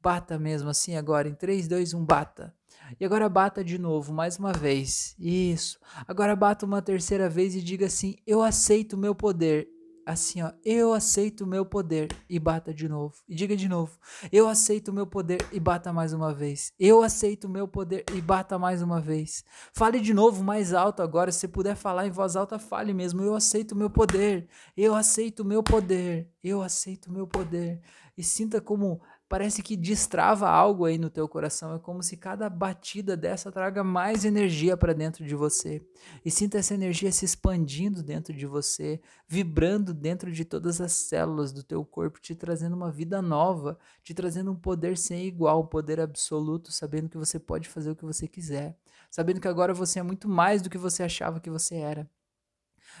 Bata 0.00 0.38
mesmo 0.38 0.68
assim 0.68 0.96
agora, 0.96 1.28
em 1.28 1.34
3, 1.34 1.66
2, 1.66 1.94
1, 1.94 2.04
bata. 2.04 2.54
E 3.00 3.04
agora 3.04 3.28
bata 3.28 3.64
de 3.64 3.78
novo, 3.78 4.12
mais 4.12 4.38
uma 4.38 4.52
vez. 4.52 5.16
Isso. 5.18 5.78
Agora 6.06 6.36
bata 6.36 6.64
uma 6.64 6.80
terceira 6.80 7.28
vez 7.28 7.56
e 7.56 7.62
diga 7.62 7.86
assim: 7.86 8.14
Eu 8.24 8.42
aceito 8.42 8.92
o 8.92 8.98
meu 8.98 9.14
poder 9.14 9.68
assim, 10.06 10.42
ó, 10.42 10.52
eu 10.64 10.92
aceito 10.92 11.44
o 11.44 11.46
meu 11.46 11.64
poder 11.64 12.08
e 12.28 12.38
bata 12.38 12.72
de 12.72 12.88
novo. 12.88 13.14
E 13.28 13.34
diga 13.34 13.56
de 13.56 13.68
novo, 13.68 13.98
eu 14.30 14.48
aceito 14.48 14.88
o 14.88 14.92
meu 14.92 15.06
poder 15.06 15.46
e 15.52 15.60
bata 15.60 15.92
mais 15.92 16.12
uma 16.12 16.32
vez. 16.32 16.72
Eu 16.78 17.02
aceito 17.02 17.44
o 17.44 17.50
meu 17.50 17.66
poder 17.66 18.04
e 18.14 18.20
bata 18.20 18.58
mais 18.58 18.82
uma 18.82 19.00
vez. 19.00 19.44
Fale 19.72 20.00
de 20.00 20.12
novo 20.12 20.42
mais 20.42 20.72
alto 20.72 21.02
agora, 21.02 21.32
se 21.32 21.48
puder 21.48 21.76
falar 21.76 22.06
em 22.06 22.10
voz 22.10 22.36
alta, 22.36 22.58
fale 22.58 22.92
mesmo. 22.92 23.22
Eu 23.22 23.34
aceito 23.34 23.72
o 23.72 23.76
meu 23.76 23.90
poder. 23.90 24.48
Eu 24.76 24.94
aceito 24.94 25.40
o 25.40 25.44
meu 25.44 25.62
poder. 25.62 26.28
Eu 26.42 26.62
aceito 26.62 27.06
o 27.06 27.12
meu 27.12 27.26
poder. 27.26 27.80
E 28.16 28.22
sinta 28.22 28.60
como 28.60 29.00
parece 29.32 29.62
que 29.62 29.78
destrava 29.78 30.46
algo 30.46 30.84
aí 30.84 30.98
no 30.98 31.08
teu 31.08 31.26
coração. 31.26 31.74
É 31.74 31.78
como 31.78 32.02
se 32.02 32.18
cada 32.18 32.50
batida 32.50 33.16
dessa 33.16 33.50
traga 33.50 33.82
mais 33.82 34.26
energia 34.26 34.76
para 34.76 34.92
dentro 34.92 35.24
de 35.24 35.34
você. 35.34 35.80
E 36.22 36.30
sinta 36.30 36.58
essa 36.58 36.74
energia 36.74 37.10
se 37.10 37.24
expandindo 37.24 38.02
dentro 38.02 38.34
de 38.34 38.44
você, 38.44 39.00
vibrando 39.26 39.94
dentro 39.94 40.30
de 40.30 40.44
todas 40.44 40.82
as 40.82 40.92
células 40.92 41.50
do 41.50 41.62
teu 41.62 41.82
corpo, 41.82 42.20
te 42.20 42.34
trazendo 42.34 42.76
uma 42.76 42.92
vida 42.92 43.22
nova, 43.22 43.78
te 44.04 44.12
trazendo 44.12 44.52
um 44.52 44.54
poder 44.54 44.98
sem 44.98 45.24
igual, 45.24 45.62
um 45.62 45.66
poder 45.66 45.98
absoluto, 45.98 46.70
sabendo 46.70 47.08
que 47.08 47.16
você 47.16 47.38
pode 47.38 47.70
fazer 47.70 47.90
o 47.90 47.96
que 47.96 48.04
você 48.04 48.28
quiser, 48.28 48.76
sabendo 49.10 49.40
que 49.40 49.48
agora 49.48 49.72
você 49.72 49.98
é 49.98 50.02
muito 50.02 50.28
mais 50.28 50.60
do 50.60 50.68
que 50.68 50.76
você 50.76 51.02
achava 51.02 51.40
que 51.40 51.48
você 51.48 51.76
era. 51.76 52.06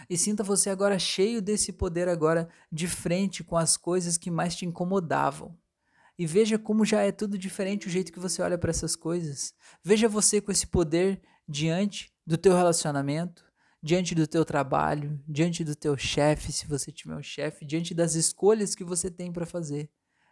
E 0.08 0.16
sinta 0.16 0.42
você 0.42 0.70
agora 0.70 0.98
cheio 0.98 1.42
desse 1.42 1.74
poder 1.74 2.08
agora 2.08 2.48
de 2.72 2.88
frente 2.88 3.44
com 3.44 3.58
as 3.58 3.76
coisas 3.76 4.16
que 4.16 4.30
mais 4.30 4.56
te 4.56 4.64
incomodavam 4.64 5.60
e 6.22 6.26
veja 6.26 6.56
como 6.56 6.84
já 6.84 7.02
é 7.02 7.10
tudo 7.10 7.36
diferente 7.36 7.88
o 7.88 7.90
jeito 7.90 8.12
que 8.12 8.20
você 8.20 8.40
olha 8.42 8.56
para 8.56 8.70
essas 8.70 8.94
coisas. 8.94 9.52
Veja 9.82 10.08
você 10.08 10.40
com 10.40 10.52
esse 10.52 10.68
poder 10.68 11.20
diante 11.48 12.12
do 12.24 12.38
teu 12.38 12.54
relacionamento, 12.54 13.44
diante 13.82 14.14
do 14.14 14.24
teu 14.24 14.44
trabalho, 14.44 15.20
diante 15.26 15.64
do 15.64 15.74
teu 15.74 15.98
chefe, 15.98 16.52
se 16.52 16.64
você 16.64 16.92
tiver 16.92 17.16
um 17.16 17.22
chefe, 17.24 17.64
diante 17.64 17.92
das 17.92 18.14
escolhas 18.14 18.76
que 18.76 18.84
você 18.84 19.10
tem 19.10 19.32
para 19.32 19.44
fazer. 19.44 19.90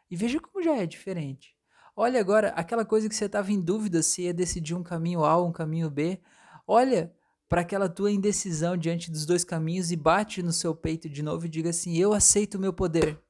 E 0.08 0.14
veja 0.14 0.38
como 0.38 0.62
já 0.62 0.76
é 0.76 0.86
diferente. 0.86 1.56
Olha 1.96 2.20
agora 2.20 2.50
aquela 2.50 2.84
coisa 2.84 3.08
que 3.08 3.14
você 3.16 3.24
estava 3.24 3.50
em 3.50 3.60
dúvida 3.60 4.00
se 4.00 4.22
ia 4.22 4.32
decidir 4.32 4.76
um 4.76 4.84
caminho 4.84 5.24
A 5.24 5.38
ou 5.38 5.48
um 5.48 5.52
caminho 5.52 5.90
B. 5.90 6.20
Olha 6.68 7.12
para 7.48 7.62
aquela 7.62 7.88
tua 7.88 8.12
indecisão 8.12 8.76
diante 8.76 9.10
dos 9.10 9.26
dois 9.26 9.42
caminhos 9.42 9.90
e 9.90 9.96
bate 9.96 10.40
no 10.40 10.52
seu 10.52 10.72
peito 10.72 11.08
de 11.08 11.20
novo 11.20 11.46
e 11.46 11.48
diga 11.48 11.70
assim: 11.70 11.96
Eu 11.96 12.12
aceito 12.12 12.54
o 12.54 12.60
meu 12.60 12.72
poder. 12.72 13.20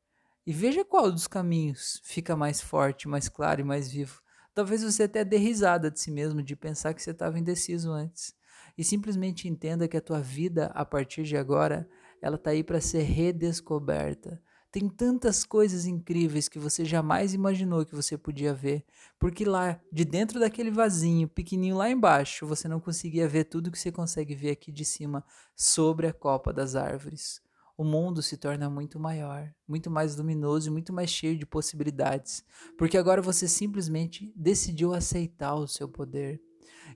E 0.51 0.53
veja 0.53 0.85
qual 0.85 1.13
dos 1.13 1.29
caminhos 1.29 2.01
fica 2.03 2.35
mais 2.35 2.61
forte, 2.61 3.07
mais 3.07 3.29
claro 3.29 3.61
e 3.61 3.65
mais 3.65 3.89
vivo. 3.89 4.21
Talvez 4.53 4.83
você 4.83 5.05
até 5.05 5.25
dê 5.25 5.37
risada 5.37 5.89
de 5.89 6.01
si 6.01 6.11
mesmo, 6.11 6.43
de 6.43 6.57
pensar 6.57 6.93
que 6.93 7.01
você 7.01 7.13
estava 7.13 7.39
indeciso 7.39 7.93
antes. 7.93 8.35
E 8.77 8.83
simplesmente 8.83 9.47
entenda 9.47 9.87
que 9.87 9.97
a 9.97 10.01
tua 10.01 10.19
vida, 10.19 10.67
a 10.75 10.85
partir 10.85 11.23
de 11.23 11.37
agora, 11.37 11.89
ela 12.21 12.35
está 12.35 12.51
aí 12.51 12.65
para 12.65 12.81
ser 12.81 13.03
redescoberta. 13.03 14.43
Tem 14.73 14.89
tantas 14.89 15.45
coisas 15.45 15.87
incríveis 15.87 16.49
que 16.49 16.59
você 16.59 16.85
jamais 16.85 17.33
imaginou 17.33 17.87
que 17.87 17.95
você 17.95 18.19
podia 18.19 18.53
ver, 18.53 18.85
porque 19.21 19.45
lá, 19.45 19.81
de 19.93 20.05
dentro 20.05 20.41
daquele 20.41 20.73
vasinho 20.73 21.29
pequenininho 21.29 21.77
lá 21.77 21.89
embaixo, 21.89 22.45
você 22.45 22.67
não 22.67 22.81
conseguia 22.81 23.29
ver 23.29 23.45
tudo 23.45 23.71
que 23.71 23.79
você 23.79 23.93
consegue 23.93 24.35
ver 24.35 24.51
aqui 24.51 24.73
de 24.73 24.85
cima 24.85 25.25
sobre 25.55 26.09
a 26.09 26.13
copa 26.13 26.53
das 26.53 26.75
árvores 26.75 27.41
o 27.81 27.85
mundo 27.85 28.21
se 28.21 28.37
torna 28.37 28.69
muito 28.69 29.01
maior, 29.01 29.51
muito 29.67 29.91
mais 29.91 30.15
luminoso 30.15 30.69
e 30.69 30.71
muito 30.71 30.93
mais 30.93 31.09
cheio 31.09 31.35
de 31.39 31.47
possibilidades, 31.47 32.45
porque 32.77 32.99
agora 32.99 33.23
você 33.23 33.49
simplesmente 33.49 34.31
decidiu 34.37 34.93
aceitar 34.93 35.55
o 35.55 35.67
seu 35.67 35.89
poder 35.89 36.43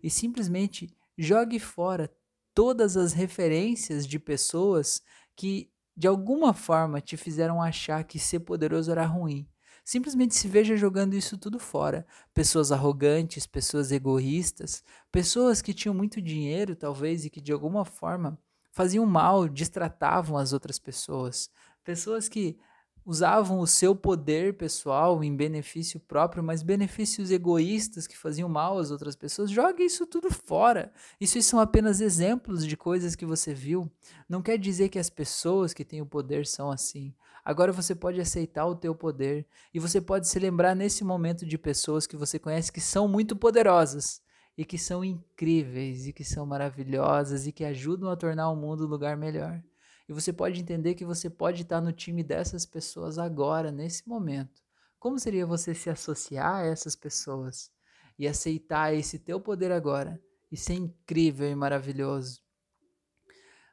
e 0.03 0.11
simplesmente 0.11 0.95
jogue 1.17 1.59
fora 1.59 2.15
todas 2.53 2.99
as 2.99 3.15
referências 3.15 4.07
de 4.07 4.19
pessoas 4.19 5.01
que 5.35 5.71
de 5.97 6.07
alguma 6.07 6.53
forma 6.53 7.01
te 7.01 7.17
fizeram 7.17 7.63
achar 7.63 8.05
que 8.05 8.19
ser 8.19 8.41
poderoso 8.41 8.91
era 8.91 9.07
ruim. 9.07 9.49
Simplesmente 9.87 10.35
se 10.35 10.47
veja 10.49 10.77
jogando 10.77 11.15
isso 11.15 11.39
tudo 11.39 11.59
fora. 11.59 12.07
Pessoas 12.35 12.71
arrogantes, 12.71 13.47
pessoas 13.47 13.91
egoístas, 13.91 14.85
pessoas 15.11 15.63
que 15.63 15.73
tinham 15.73 15.95
muito 15.95 16.21
dinheiro, 16.21 16.77
talvez, 16.77 17.25
e 17.25 17.31
que 17.31 17.41
de 17.41 17.53
alguma 17.53 17.87
forma 17.87 18.39
faziam 18.75 19.07
mal, 19.07 19.49
distratavam 19.49 20.37
as 20.37 20.53
outras 20.53 20.79
pessoas. 20.81 21.49
Pessoas 21.85 22.29
que 22.29 22.59
usavam 23.07 23.61
o 23.61 23.67
seu 23.67 23.95
poder 23.95 24.57
pessoal 24.57 25.23
em 25.23 25.35
benefício 25.37 26.01
próprio, 26.01 26.43
mas 26.43 26.63
benefícios 26.63 27.31
egoístas 27.31 28.07
que 28.07 28.17
faziam 28.17 28.49
mal 28.49 28.79
às 28.79 28.91
outras 28.91 29.15
pessoas. 29.15 29.51
Jogue 29.51 29.85
isso 29.85 30.07
tudo 30.07 30.29
fora. 30.31 30.93
Isso 31.21 31.41
são 31.43 31.61
apenas 31.61 32.01
exemplos 32.01 32.67
de 32.67 32.77
coisas 32.77 33.15
que 33.15 33.25
você 33.25 33.55
viu. 33.55 33.89
Não 34.29 34.43
quer 34.43 34.59
dizer 34.59 34.89
que 34.89 34.99
as 34.99 35.11
pessoas 35.11 35.73
que 35.73 35.85
têm 35.85 36.03
o 36.03 36.07
poder 36.07 36.45
são 36.45 36.71
assim. 36.71 37.15
Agora 37.45 37.71
você 37.73 37.95
pode 37.95 38.21
aceitar 38.21 38.67
o 38.67 38.75
teu 38.75 38.95
poder 38.95 39.47
e 39.73 39.79
você 39.79 40.01
pode 40.01 40.27
se 40.27 40.39
lembrar 40.41 40.75
nesse 40.75 41.05
momento 41.05 41.47
de 41.47 41.59
pessoas 41.59 42.07
que 42.07 42.17
você 42.17 42.41
conhece 42.41 42.73
que 42.73 42.81
são 42.81 43.07
muito 43.07 43.37
poderosas 43.37 44.24
e 44.57 44.65
que 44.65 44.79
são 44.79 45.05
incríveis 45.05 46.07
e 46.07 46.13
que 46.13 46.25
são 46.25 46.47
maravilhosas 46.47 47.47
e 47.47 47.53
que 47.53 47.65
ajudam 47.65 48.09
a 48.09 48.17
tornar 48.17 48.51
o 48.51 48.57
mundo 48.57 48.85
um 48.85 48.89
lugar 48.89 49.17
melhor. 49.17 49.63
E 50.09 50.13
você 50.13 50.33
pode 50.33 50.61
entender 50.61 50.95
que 50.95 51.05
você 51.05 51.31
pode 51.31 51.63
estar 51.63 51.81
no 51.81 51.93
time 51.93 52.23
dessas 52.23 52.67
pessoas 52.67 53.19
agora, 53.19 53.73
nesse 53.73 54.09
momento. 54.09 54.63
Como 54.99 55.19
seria 55.19 55.47
você 55.47 55.75
se 55.75 55.91
associar 55.91 56.57
a 56.57 56.67
essas 56.67 56.95
pessoas 56.95 57.71
e 58.19 58.29
aceitar 58.29 58.95
esse 58.95 59.19
teu 59.19 59.41
poder 59.41 59.73
agora 59.73 60.23
e 60.51 60.57
ser 60.57 60.75
incrível 60.75 61.51
e 61.51 61.55
maravilhoso? 61.55 62.43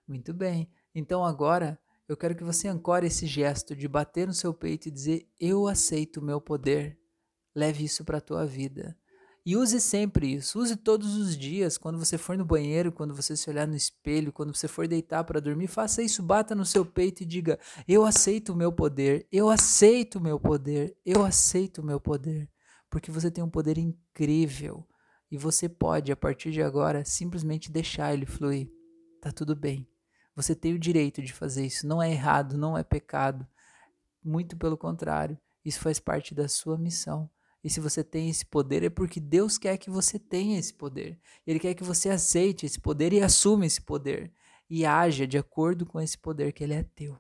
Muito 0.08 0.34
bem. 0.34 0.70
Então 0.96 1.24
agora 1.24 1.80
eu 2.08 2.18
quero 2.18 2.36
que 2.36 2.44
você 2.44 2.68
ancore 2.68 3.08
esse 3.08 3.26
gesto 3.26 3.76
de 3.76 3.88
bater 3.88 4.28
no 4.28 4.34
seu 4.34 4.54
peito 4.54 4.88
e 4.88 4.92
dizer: 4.92 5.30
Eu 5.40 5.68
aceito 5.68 6.18
o 6.18 6.24
meu 6.24 6.42
poder. 6.42 7.00
Leve 7.56 7.86
isso 7.86 8.04
para 8.04 8.18
a 8.18 8.22
tua 8.22 8.46
vida. 8.46 8.98
E 9.44 9.58
use 9.58 9.82
sempre 9.82 10.36
isso. 10.36 10.60
Use 10.60 10.76
todos 10.76 11.18
os 11.18 11.36
dias, 11.36 11.78
quando 11.78 11.98
você 11.98 12.18
for 12.18 12.38
no 12.38 12.46
banheiro, 12.46 12.92
quando 12.92 13.16
você 13.16 13.36
se 13.36 13.50
olhar 13.50 13.68
no 13.68 13.76
espelho, 13.76 14.32
quando 14.32 14.56
você 14.56 14.68
for 14.68 14.88
deitar 14.88 15.24
para 15.24 15.40
dormir, 15.40 15.68
faça 15.68 16.04
isso, 16.04 16.22
bata 16.22 16.54
no 16.54 16.66
seu 16.66 16.86
peito 16.86 17.24
e 17.24 17.26
diga: 17.26 17.60
Eu 17.88 18.06
aceito 18.06 18.54
o 18.54 18.56
meu 18.56 18.72
poder, 18.72 19.28
eu 19.32 19.50
aceito 19.50 20.20
o 20.20 20.22
meu 20.22 20.40
poder, 20.40 20.96
eu 21.04 21.24
aceito 21.24 21.80
o 21.80 21.86
meu 21.86 22.00
poder. 22.00 22.48
Porque 22.90 23.10
você 23.10 23.32
tem 23.32 23.44
um 23.44 23.50
poder 23.50 23.78
incrível 23.78 24.86
e 25.32 25.38
você 25.38 25.68
pode, 25.68 26.12
a 26.12 26.16
partir 26.16 26.52
de 26.52 26.62
agora, 26.62 27.04
simplesmente 27.06 27.72
deixar 27.72 28.14
ele 28.14 28.26
fluir. 28.26 28.70
Tá 29.22 29.32
tudo 29.32 29.56
bem. 29.56 29.88
Você 30.36 30.54
tem 30.54 30.74
o 30.74 30.80
direito 30.80 31.22
de 31.22 31.34
fazer 31.34 31.66
isso. 31.66 31.88
Não 31.88 32.02
é 32.02 32.12
errado, 32.12 32.58
não 32.58 32.78
é 32.78 32.84
pecado. 32.84 33.48
Muito 34.24 34.56
pelo 34.58 34.78
contrário, 34.78 35.38
isso 35.64 35.80
faz 35.80 36.00
parte 36.00 36.36
da 36.36 36.48
sua 36.48 36.78
missão. 36.78 37.30
E 37.64 37.70
se 37.70 37.80
você 37.80 38.04
tem 38.04 38.30
esse 38.30 38.46
poder, 38.46 38.84
é 38.84 38.90
porque 38.90 39.20
Deus 39.20 39.58
quer 39.58 39.78
que 39.78 39.90
você 39.90 40.18
tenha 40.18 40.58
esse 40.58 40.74
poder. 40.74 41.20
Ele 41.46 41.60
quer 41.60 41.74
que 41.74 41.84
você 41.84 42.10
aceite 42.10 42.66
esse 42.66 42.80
poder 42.80 43.14
e 43.14 43.22
assuma 43.22 43.66
esse 43.66 43.82
poder. 43.82 44.34
E 44.70 44.86
haja 44.86 45.28
de 45.28 45.38
acordo 45.38 45.86
com 45.86 46.00
esse 46.00 46.18
poder 46.18 46.54
que 46.54 46.64
ele 46.64 46.74
é 46.74 46.84
teu. 46.84 47.18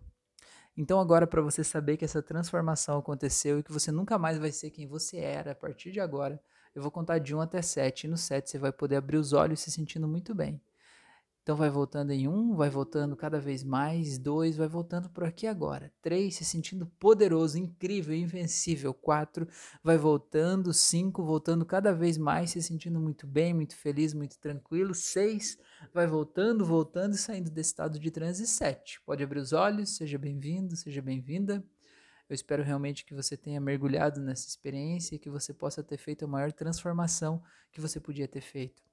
Então, 0.75 0.99
agora, 0.99 1.27
para 1.27 1.41
você 1.41 1.63
saber 1.63 1.97
que 1.97 2.05
essa 2.05 2.23
transformação 2.23 2.97
aconteceu 2.97 3.59
e 3.59 3.63
que 3.63 3.71
você 3.71 3.91
nunca 3.91 4.17
mais 4.17 4.39
vai 4.39 4.51
ser 4.51 4.71
quem 4.71 4.87
você 4.87 5.17
era 5.17 5.51
a 5.51 5.55
partir 5.55 5.91
de 5.91 5.99
agora, 5.99 6.41
eu 6.73 6.81
vou 6.81 6.89
contar 6.89 7.19
de 7.19 7.35
1 7.35 7.41
até 7.41 7.61
7. 7.61 8.05
E 8.05 8.09
no 8.09 8.17
7 8.17 8.49
você 8.49 8.57
vai 8.57 8.71
poder 8.71 8.95
abrir 8.95 9.17
os 9.17 9.33
olhos 9.33 9.59
se 9.59 9.69
sentindo 9.69 10.07
muito 10.07 10.33
bem. 10.33 10.61
Então 11.43 11.55
vai 11.55 11.71
voltando 11.71 12.11
em 12.11 12.27
um, 12.27 12.55
vai 12.55 12.69
voltando 12.69 13.15
cada 13.15 13.39
vez 13.39 13.63
mais, 13.63 14.19
dois, 14.19 14.55
vai 14.55 14.67
voltando 14.67 15.09
por 15.09 15.23
aqui 15.23 15.47
agora. 15.47 15.91
Três, 15.99 16.35
se 16.35 16.45
sentindo 16.45 16.85
poderoso, 16.99 17.57
incrível, 17.57 18.15
invencível. 18.15 18.93
Quatro, 18.93 19.47
vai 19.83 19.97
voltando. 19.97 20.71
Cinco, 20.71 21.23
voltando 21.23 21.65
cada 21.65 21.91
vez 21.93 22.15
mais, 22.15 22.51
se 22.51 22.61
sentindo 22.61 22.99
muito 22.99 23.25
bem, 23.25 23.55
muito 23.55 23.75
feliz, 23.75 24.13
muito 24.13 24.37
tranquilo. 24.37 24.93
Seis, 24.93 25.57
vai 25.91 26.05
voltando, 26.05 26.63
voltando 26.63 27.15
e 27.15 27.17
saindo 27.17 27.49
desse 27.49 27.71
estado 27.71 27.97
de 27.97 28.11
transe. 28.11 28.45
Sete, 28.45 29.01
pode 29.03 29.23
abrir 29.23 29.39
os 29.39 29.51
olhos, 29.51 29.95
seja 29.95 30.19
bem-vindo, 30.19 30.75
seja 30.75 31.01
bem-vinda. 31.01 31.63
Eu 32.29 32.35
espero 32.35 32.61
realmente 32.61 33.03
que 33.03 33.15
você 33.15 33.35
tenha 33.35 33.59
mergulhado 33.59 34.21
nessa 34.21 34.47
experiência 34.47 35.15
e 35.15 35.19
que 35.19 35.29
você 35.29 35.55
possa 35.55 35.81
ter 35.83 35.97
feito 35.97 36.23
a 36.23 36.27
maior 36.27 36.51
transformação 36.51 37.41
que 37.71 37.81
você 37.81 37.99
podia 37.99 38.27
ter 38.27 38.41
feito 38.41 38.90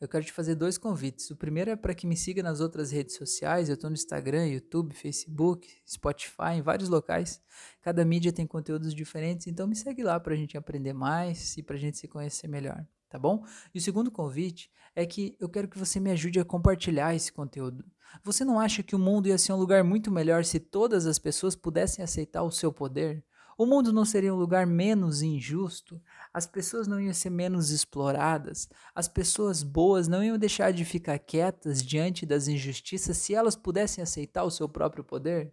eu 0.00 0.08
quero 0.08 0.24
te 0.24 0.32
fazer 0.32 0.54
dois 0.54 0.78
convites. 0.78 1.30
O 1.30 1.36
primeiro 1.36 1.70
é 1.70 1.76
para 1.76 1.94
que 1.94 2.06
me 2.06 2.16
siga 2.16 2.42
nas 2.42 2.60
outras 2.60 2.90
redes 2.90 3.16
sociais. 3.16 3.68
Eu 3.68 3.74
estou 3.74 3.90
no 3.90 3.94
Instagram, 3.94 4.46
YouTube, 4.46 4.94
Facebook, 4.94 5.68
Spotify, 5.86 6.54
em 6.56 6.62
vários 6.62 6.88
locais. 6.88 7.40
Cada 7.80 8.04
mídia 8.04 8.32
tem 8.32 8.46
conteúdos 8.46 8.94
diferentes, 8.94 9.46
então 9.46 9.66
me 9.66 9.76
segue 9.76 10.02
lá 10.02 10.18
para 10.18 10.34
a 10.34 10.36
gente 10.36 10.56
aprender 10.56 10.92
mais 10.92 11.56
e 11.56 11.62
para 11.62 11.76
a 11.76 11.78
gente 11.78 11.98
se 11.98 12.08
conhecer 12.08 12.48
melhor, 12.48 12.86
tá 13.08 13.18
bom? 13.18 13.44
E 13.74 13.78
o 13.78 13.80
segundo 13.80 14.10
convite 14.10 14.70
é 14.94 15.04
que 15.04 15.36
eu 15.40 15.48
quero 15.48 15.68
que 15.68 15.78
você 15.78 15.98
me 15.98 16.10
ajude 16.10 16.38
a 16.38 16.44
compartilhar 16.44 17.14
esse 17.14 17.32
conteúdo. 17.32 17.84
Você 18.22 18.44
não 18.44 18.60
acha 18.60 18.82
que 18.82 18.94
o 18.94 18.98
mundo 18.98 19.26
ia 19.26 19.38
ser 19.38 19.52
um 19.52 19.56
lugar 19.56 19.82
muito 19.82 20.10
melhor 20.10 20.44
se 20.44 20.60
todas 20.60 21.06
as 21.06 21.18
pessoas 21.18 21.56
pudessem 21.56 22.04
aceitar 22.04 22.42
o 22.42 22.50
seu 22.50 22.72
poder? 22.72 23.24
O 23.56 23.66
mundo 23.66 23.92
não 23.92 24.04
seria 24.04 24.34
um 24.34 24.38
lugar 24.38 24.66
menos 24.66 25.22
injusto, 25.22 26.00
as 26.32 26.46
pessoas 26.46 26.88
não 26.88 27.00
iam 27.00 27.14
ser 27.14 27.30
menos 27.30 27.70
exploradas, 27.70 28.68
as 28.94 29.06
pessoas 29.06 29.62
boas 29.62 30.08
não 30.08 30.24
iam 30.24 30.36
deixar 30.36 30.72
de 30.72 30.84
ficar 30.84 31.18
quietas 31.18 31.82
diante 31.82 32.26
das 32.26 32.48
injustiças 32.48 33.16
se 33.16 33.34
elas 33.34 33.54
pudessem 33.54 34.02
aceitar 34.02 34.42
o 34.44 34.50
seu 34.50 34.68
próprio 34.68 35.04
poder? 35.04 35.52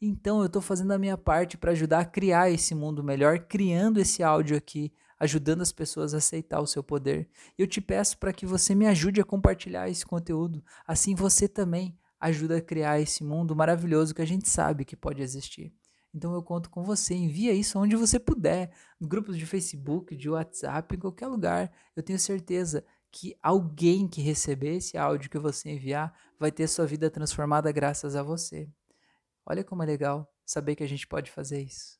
Então 0.00 0.40
eu 0.40 0.46
estou 0.46 0.62
fazendo 0.62 0.92
a 0.92 0.98
minha 0.98 1.16
parte 1.16 1.56
para 1.56 1.72
ajudar 1.72 2.00
a 2.00 2.04
criar 2.04 2.50
esse 2.50 2.74
mundo 2.74 3.04
melhor, 3.04 3.40
criando 3.40 4.00
esse 4.00 4.22
áudio 4.22 4.56
aqui, 4.56 4.92
ajudando 5.18 5.62
as 5.62 5.72
pessoas 5.72 6.14
a 6.14 6.18
aceitar 6.18 6.60
o 6.60 6.66
seu 6.66 6.82
poder. 6.82 7.28
Eu 7.58 7.66
te 7.66 7.80
peço 7.80 8.18
para 8.18 8.32
que 8.32 8.46
você 8.46 8.74
me 8.74 8.86
ajude 8.86 9.20
a 9.20 9.24
compartilhar 9.24 9.88
esse 9.88 10.04
conteúdo, 10.04 10.64
assim 10.86 11.14
você 11.14 11.46
também 11.46 11.96
ajuda 12.18 12.56
a 12.56 12.62
criar 12.62 13.00
esse 13.00 13.22
mundo 13.22 13.54
maravilhoso 13.54 14.14
que 14.14 14.22
a 14.22 14.26
gente 14.26 14.48
sabe 14.48 14.84
que 14.84 14.96
pode 14.96 15.22
existir. 15.22 15.72
Então 16.14 16.32
eu 16.32 16.42
conto 16.42 16.70
com 16.70 16.84
você. 16.84 17.14
Envia 17.14 17.52
isso 17.52 17.78
onde 17.78 17.96
você 17.96 18.20
puder, 18.20 18.72
grupos 19.00 19.36
de 19.36 19.44
Facebook, 19.44 20.14
de 20.14 20.30
WhatsApp, 20.30 20.94
em 20.94 20.98
qualquer 20.98 21.26
lugar. 21.26 21.72
Eu 21.96 22.02
tenho 22.02 22.18
certeza 22.18 22.84
que 23.10 23.36
alguém 23.42 24.06
que 24.06 24.20
receber 24.20 24.76
esse 24.76 24.96
áudio 24.96 25.28
que 25.28 25.38
você 25.38 25.70
enviar 25.70 26.16
vai 26.38 26.52
ter 26.52 26.68
sua 26.68 26.86
vida 26.86 27.10
transformada 27.10 27.72
graças 27.72 28.14
a 28.14 28.22
você. 28.22 28.68
Olha 29.44 29.64
como 29.64 29.82
é 29.82 29.86
legal 29.86 30.32
saber 30.44 30.76
que 30.76 30.84
a 30.84 30.88
gente 30.88 31.06
pode 31.06 31.30
fazer 31.30 31.60
isso. 31.60 31.98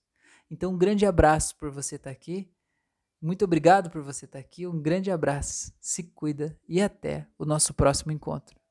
Então, 0.51 0.73
um 0.73 0.79
grande 0.79 1.05
abraço 1.07 1.57
por 1.57 1.71
você 1.71 1.97
estar 1.97 2.11
aqui. 2.11 2.51
Muito 3.21 3.45
obrigado 3.45 3.91
por 3.91 4.03
você 4.03 4.27
estar 4.27 4.39
aqui. 4.39 4.67
Um 4.67 4.81
grande 4.81 5.11
abraço. 5.11 5.73
Se 5.81 6.03
cuida 6.03 6.59
e 6.69 6.81
até 6.81 7.27
o 7.39 7.45
nosso 7.45 7.75
próximo 7.75 8.13
encontro. 8.13 8.64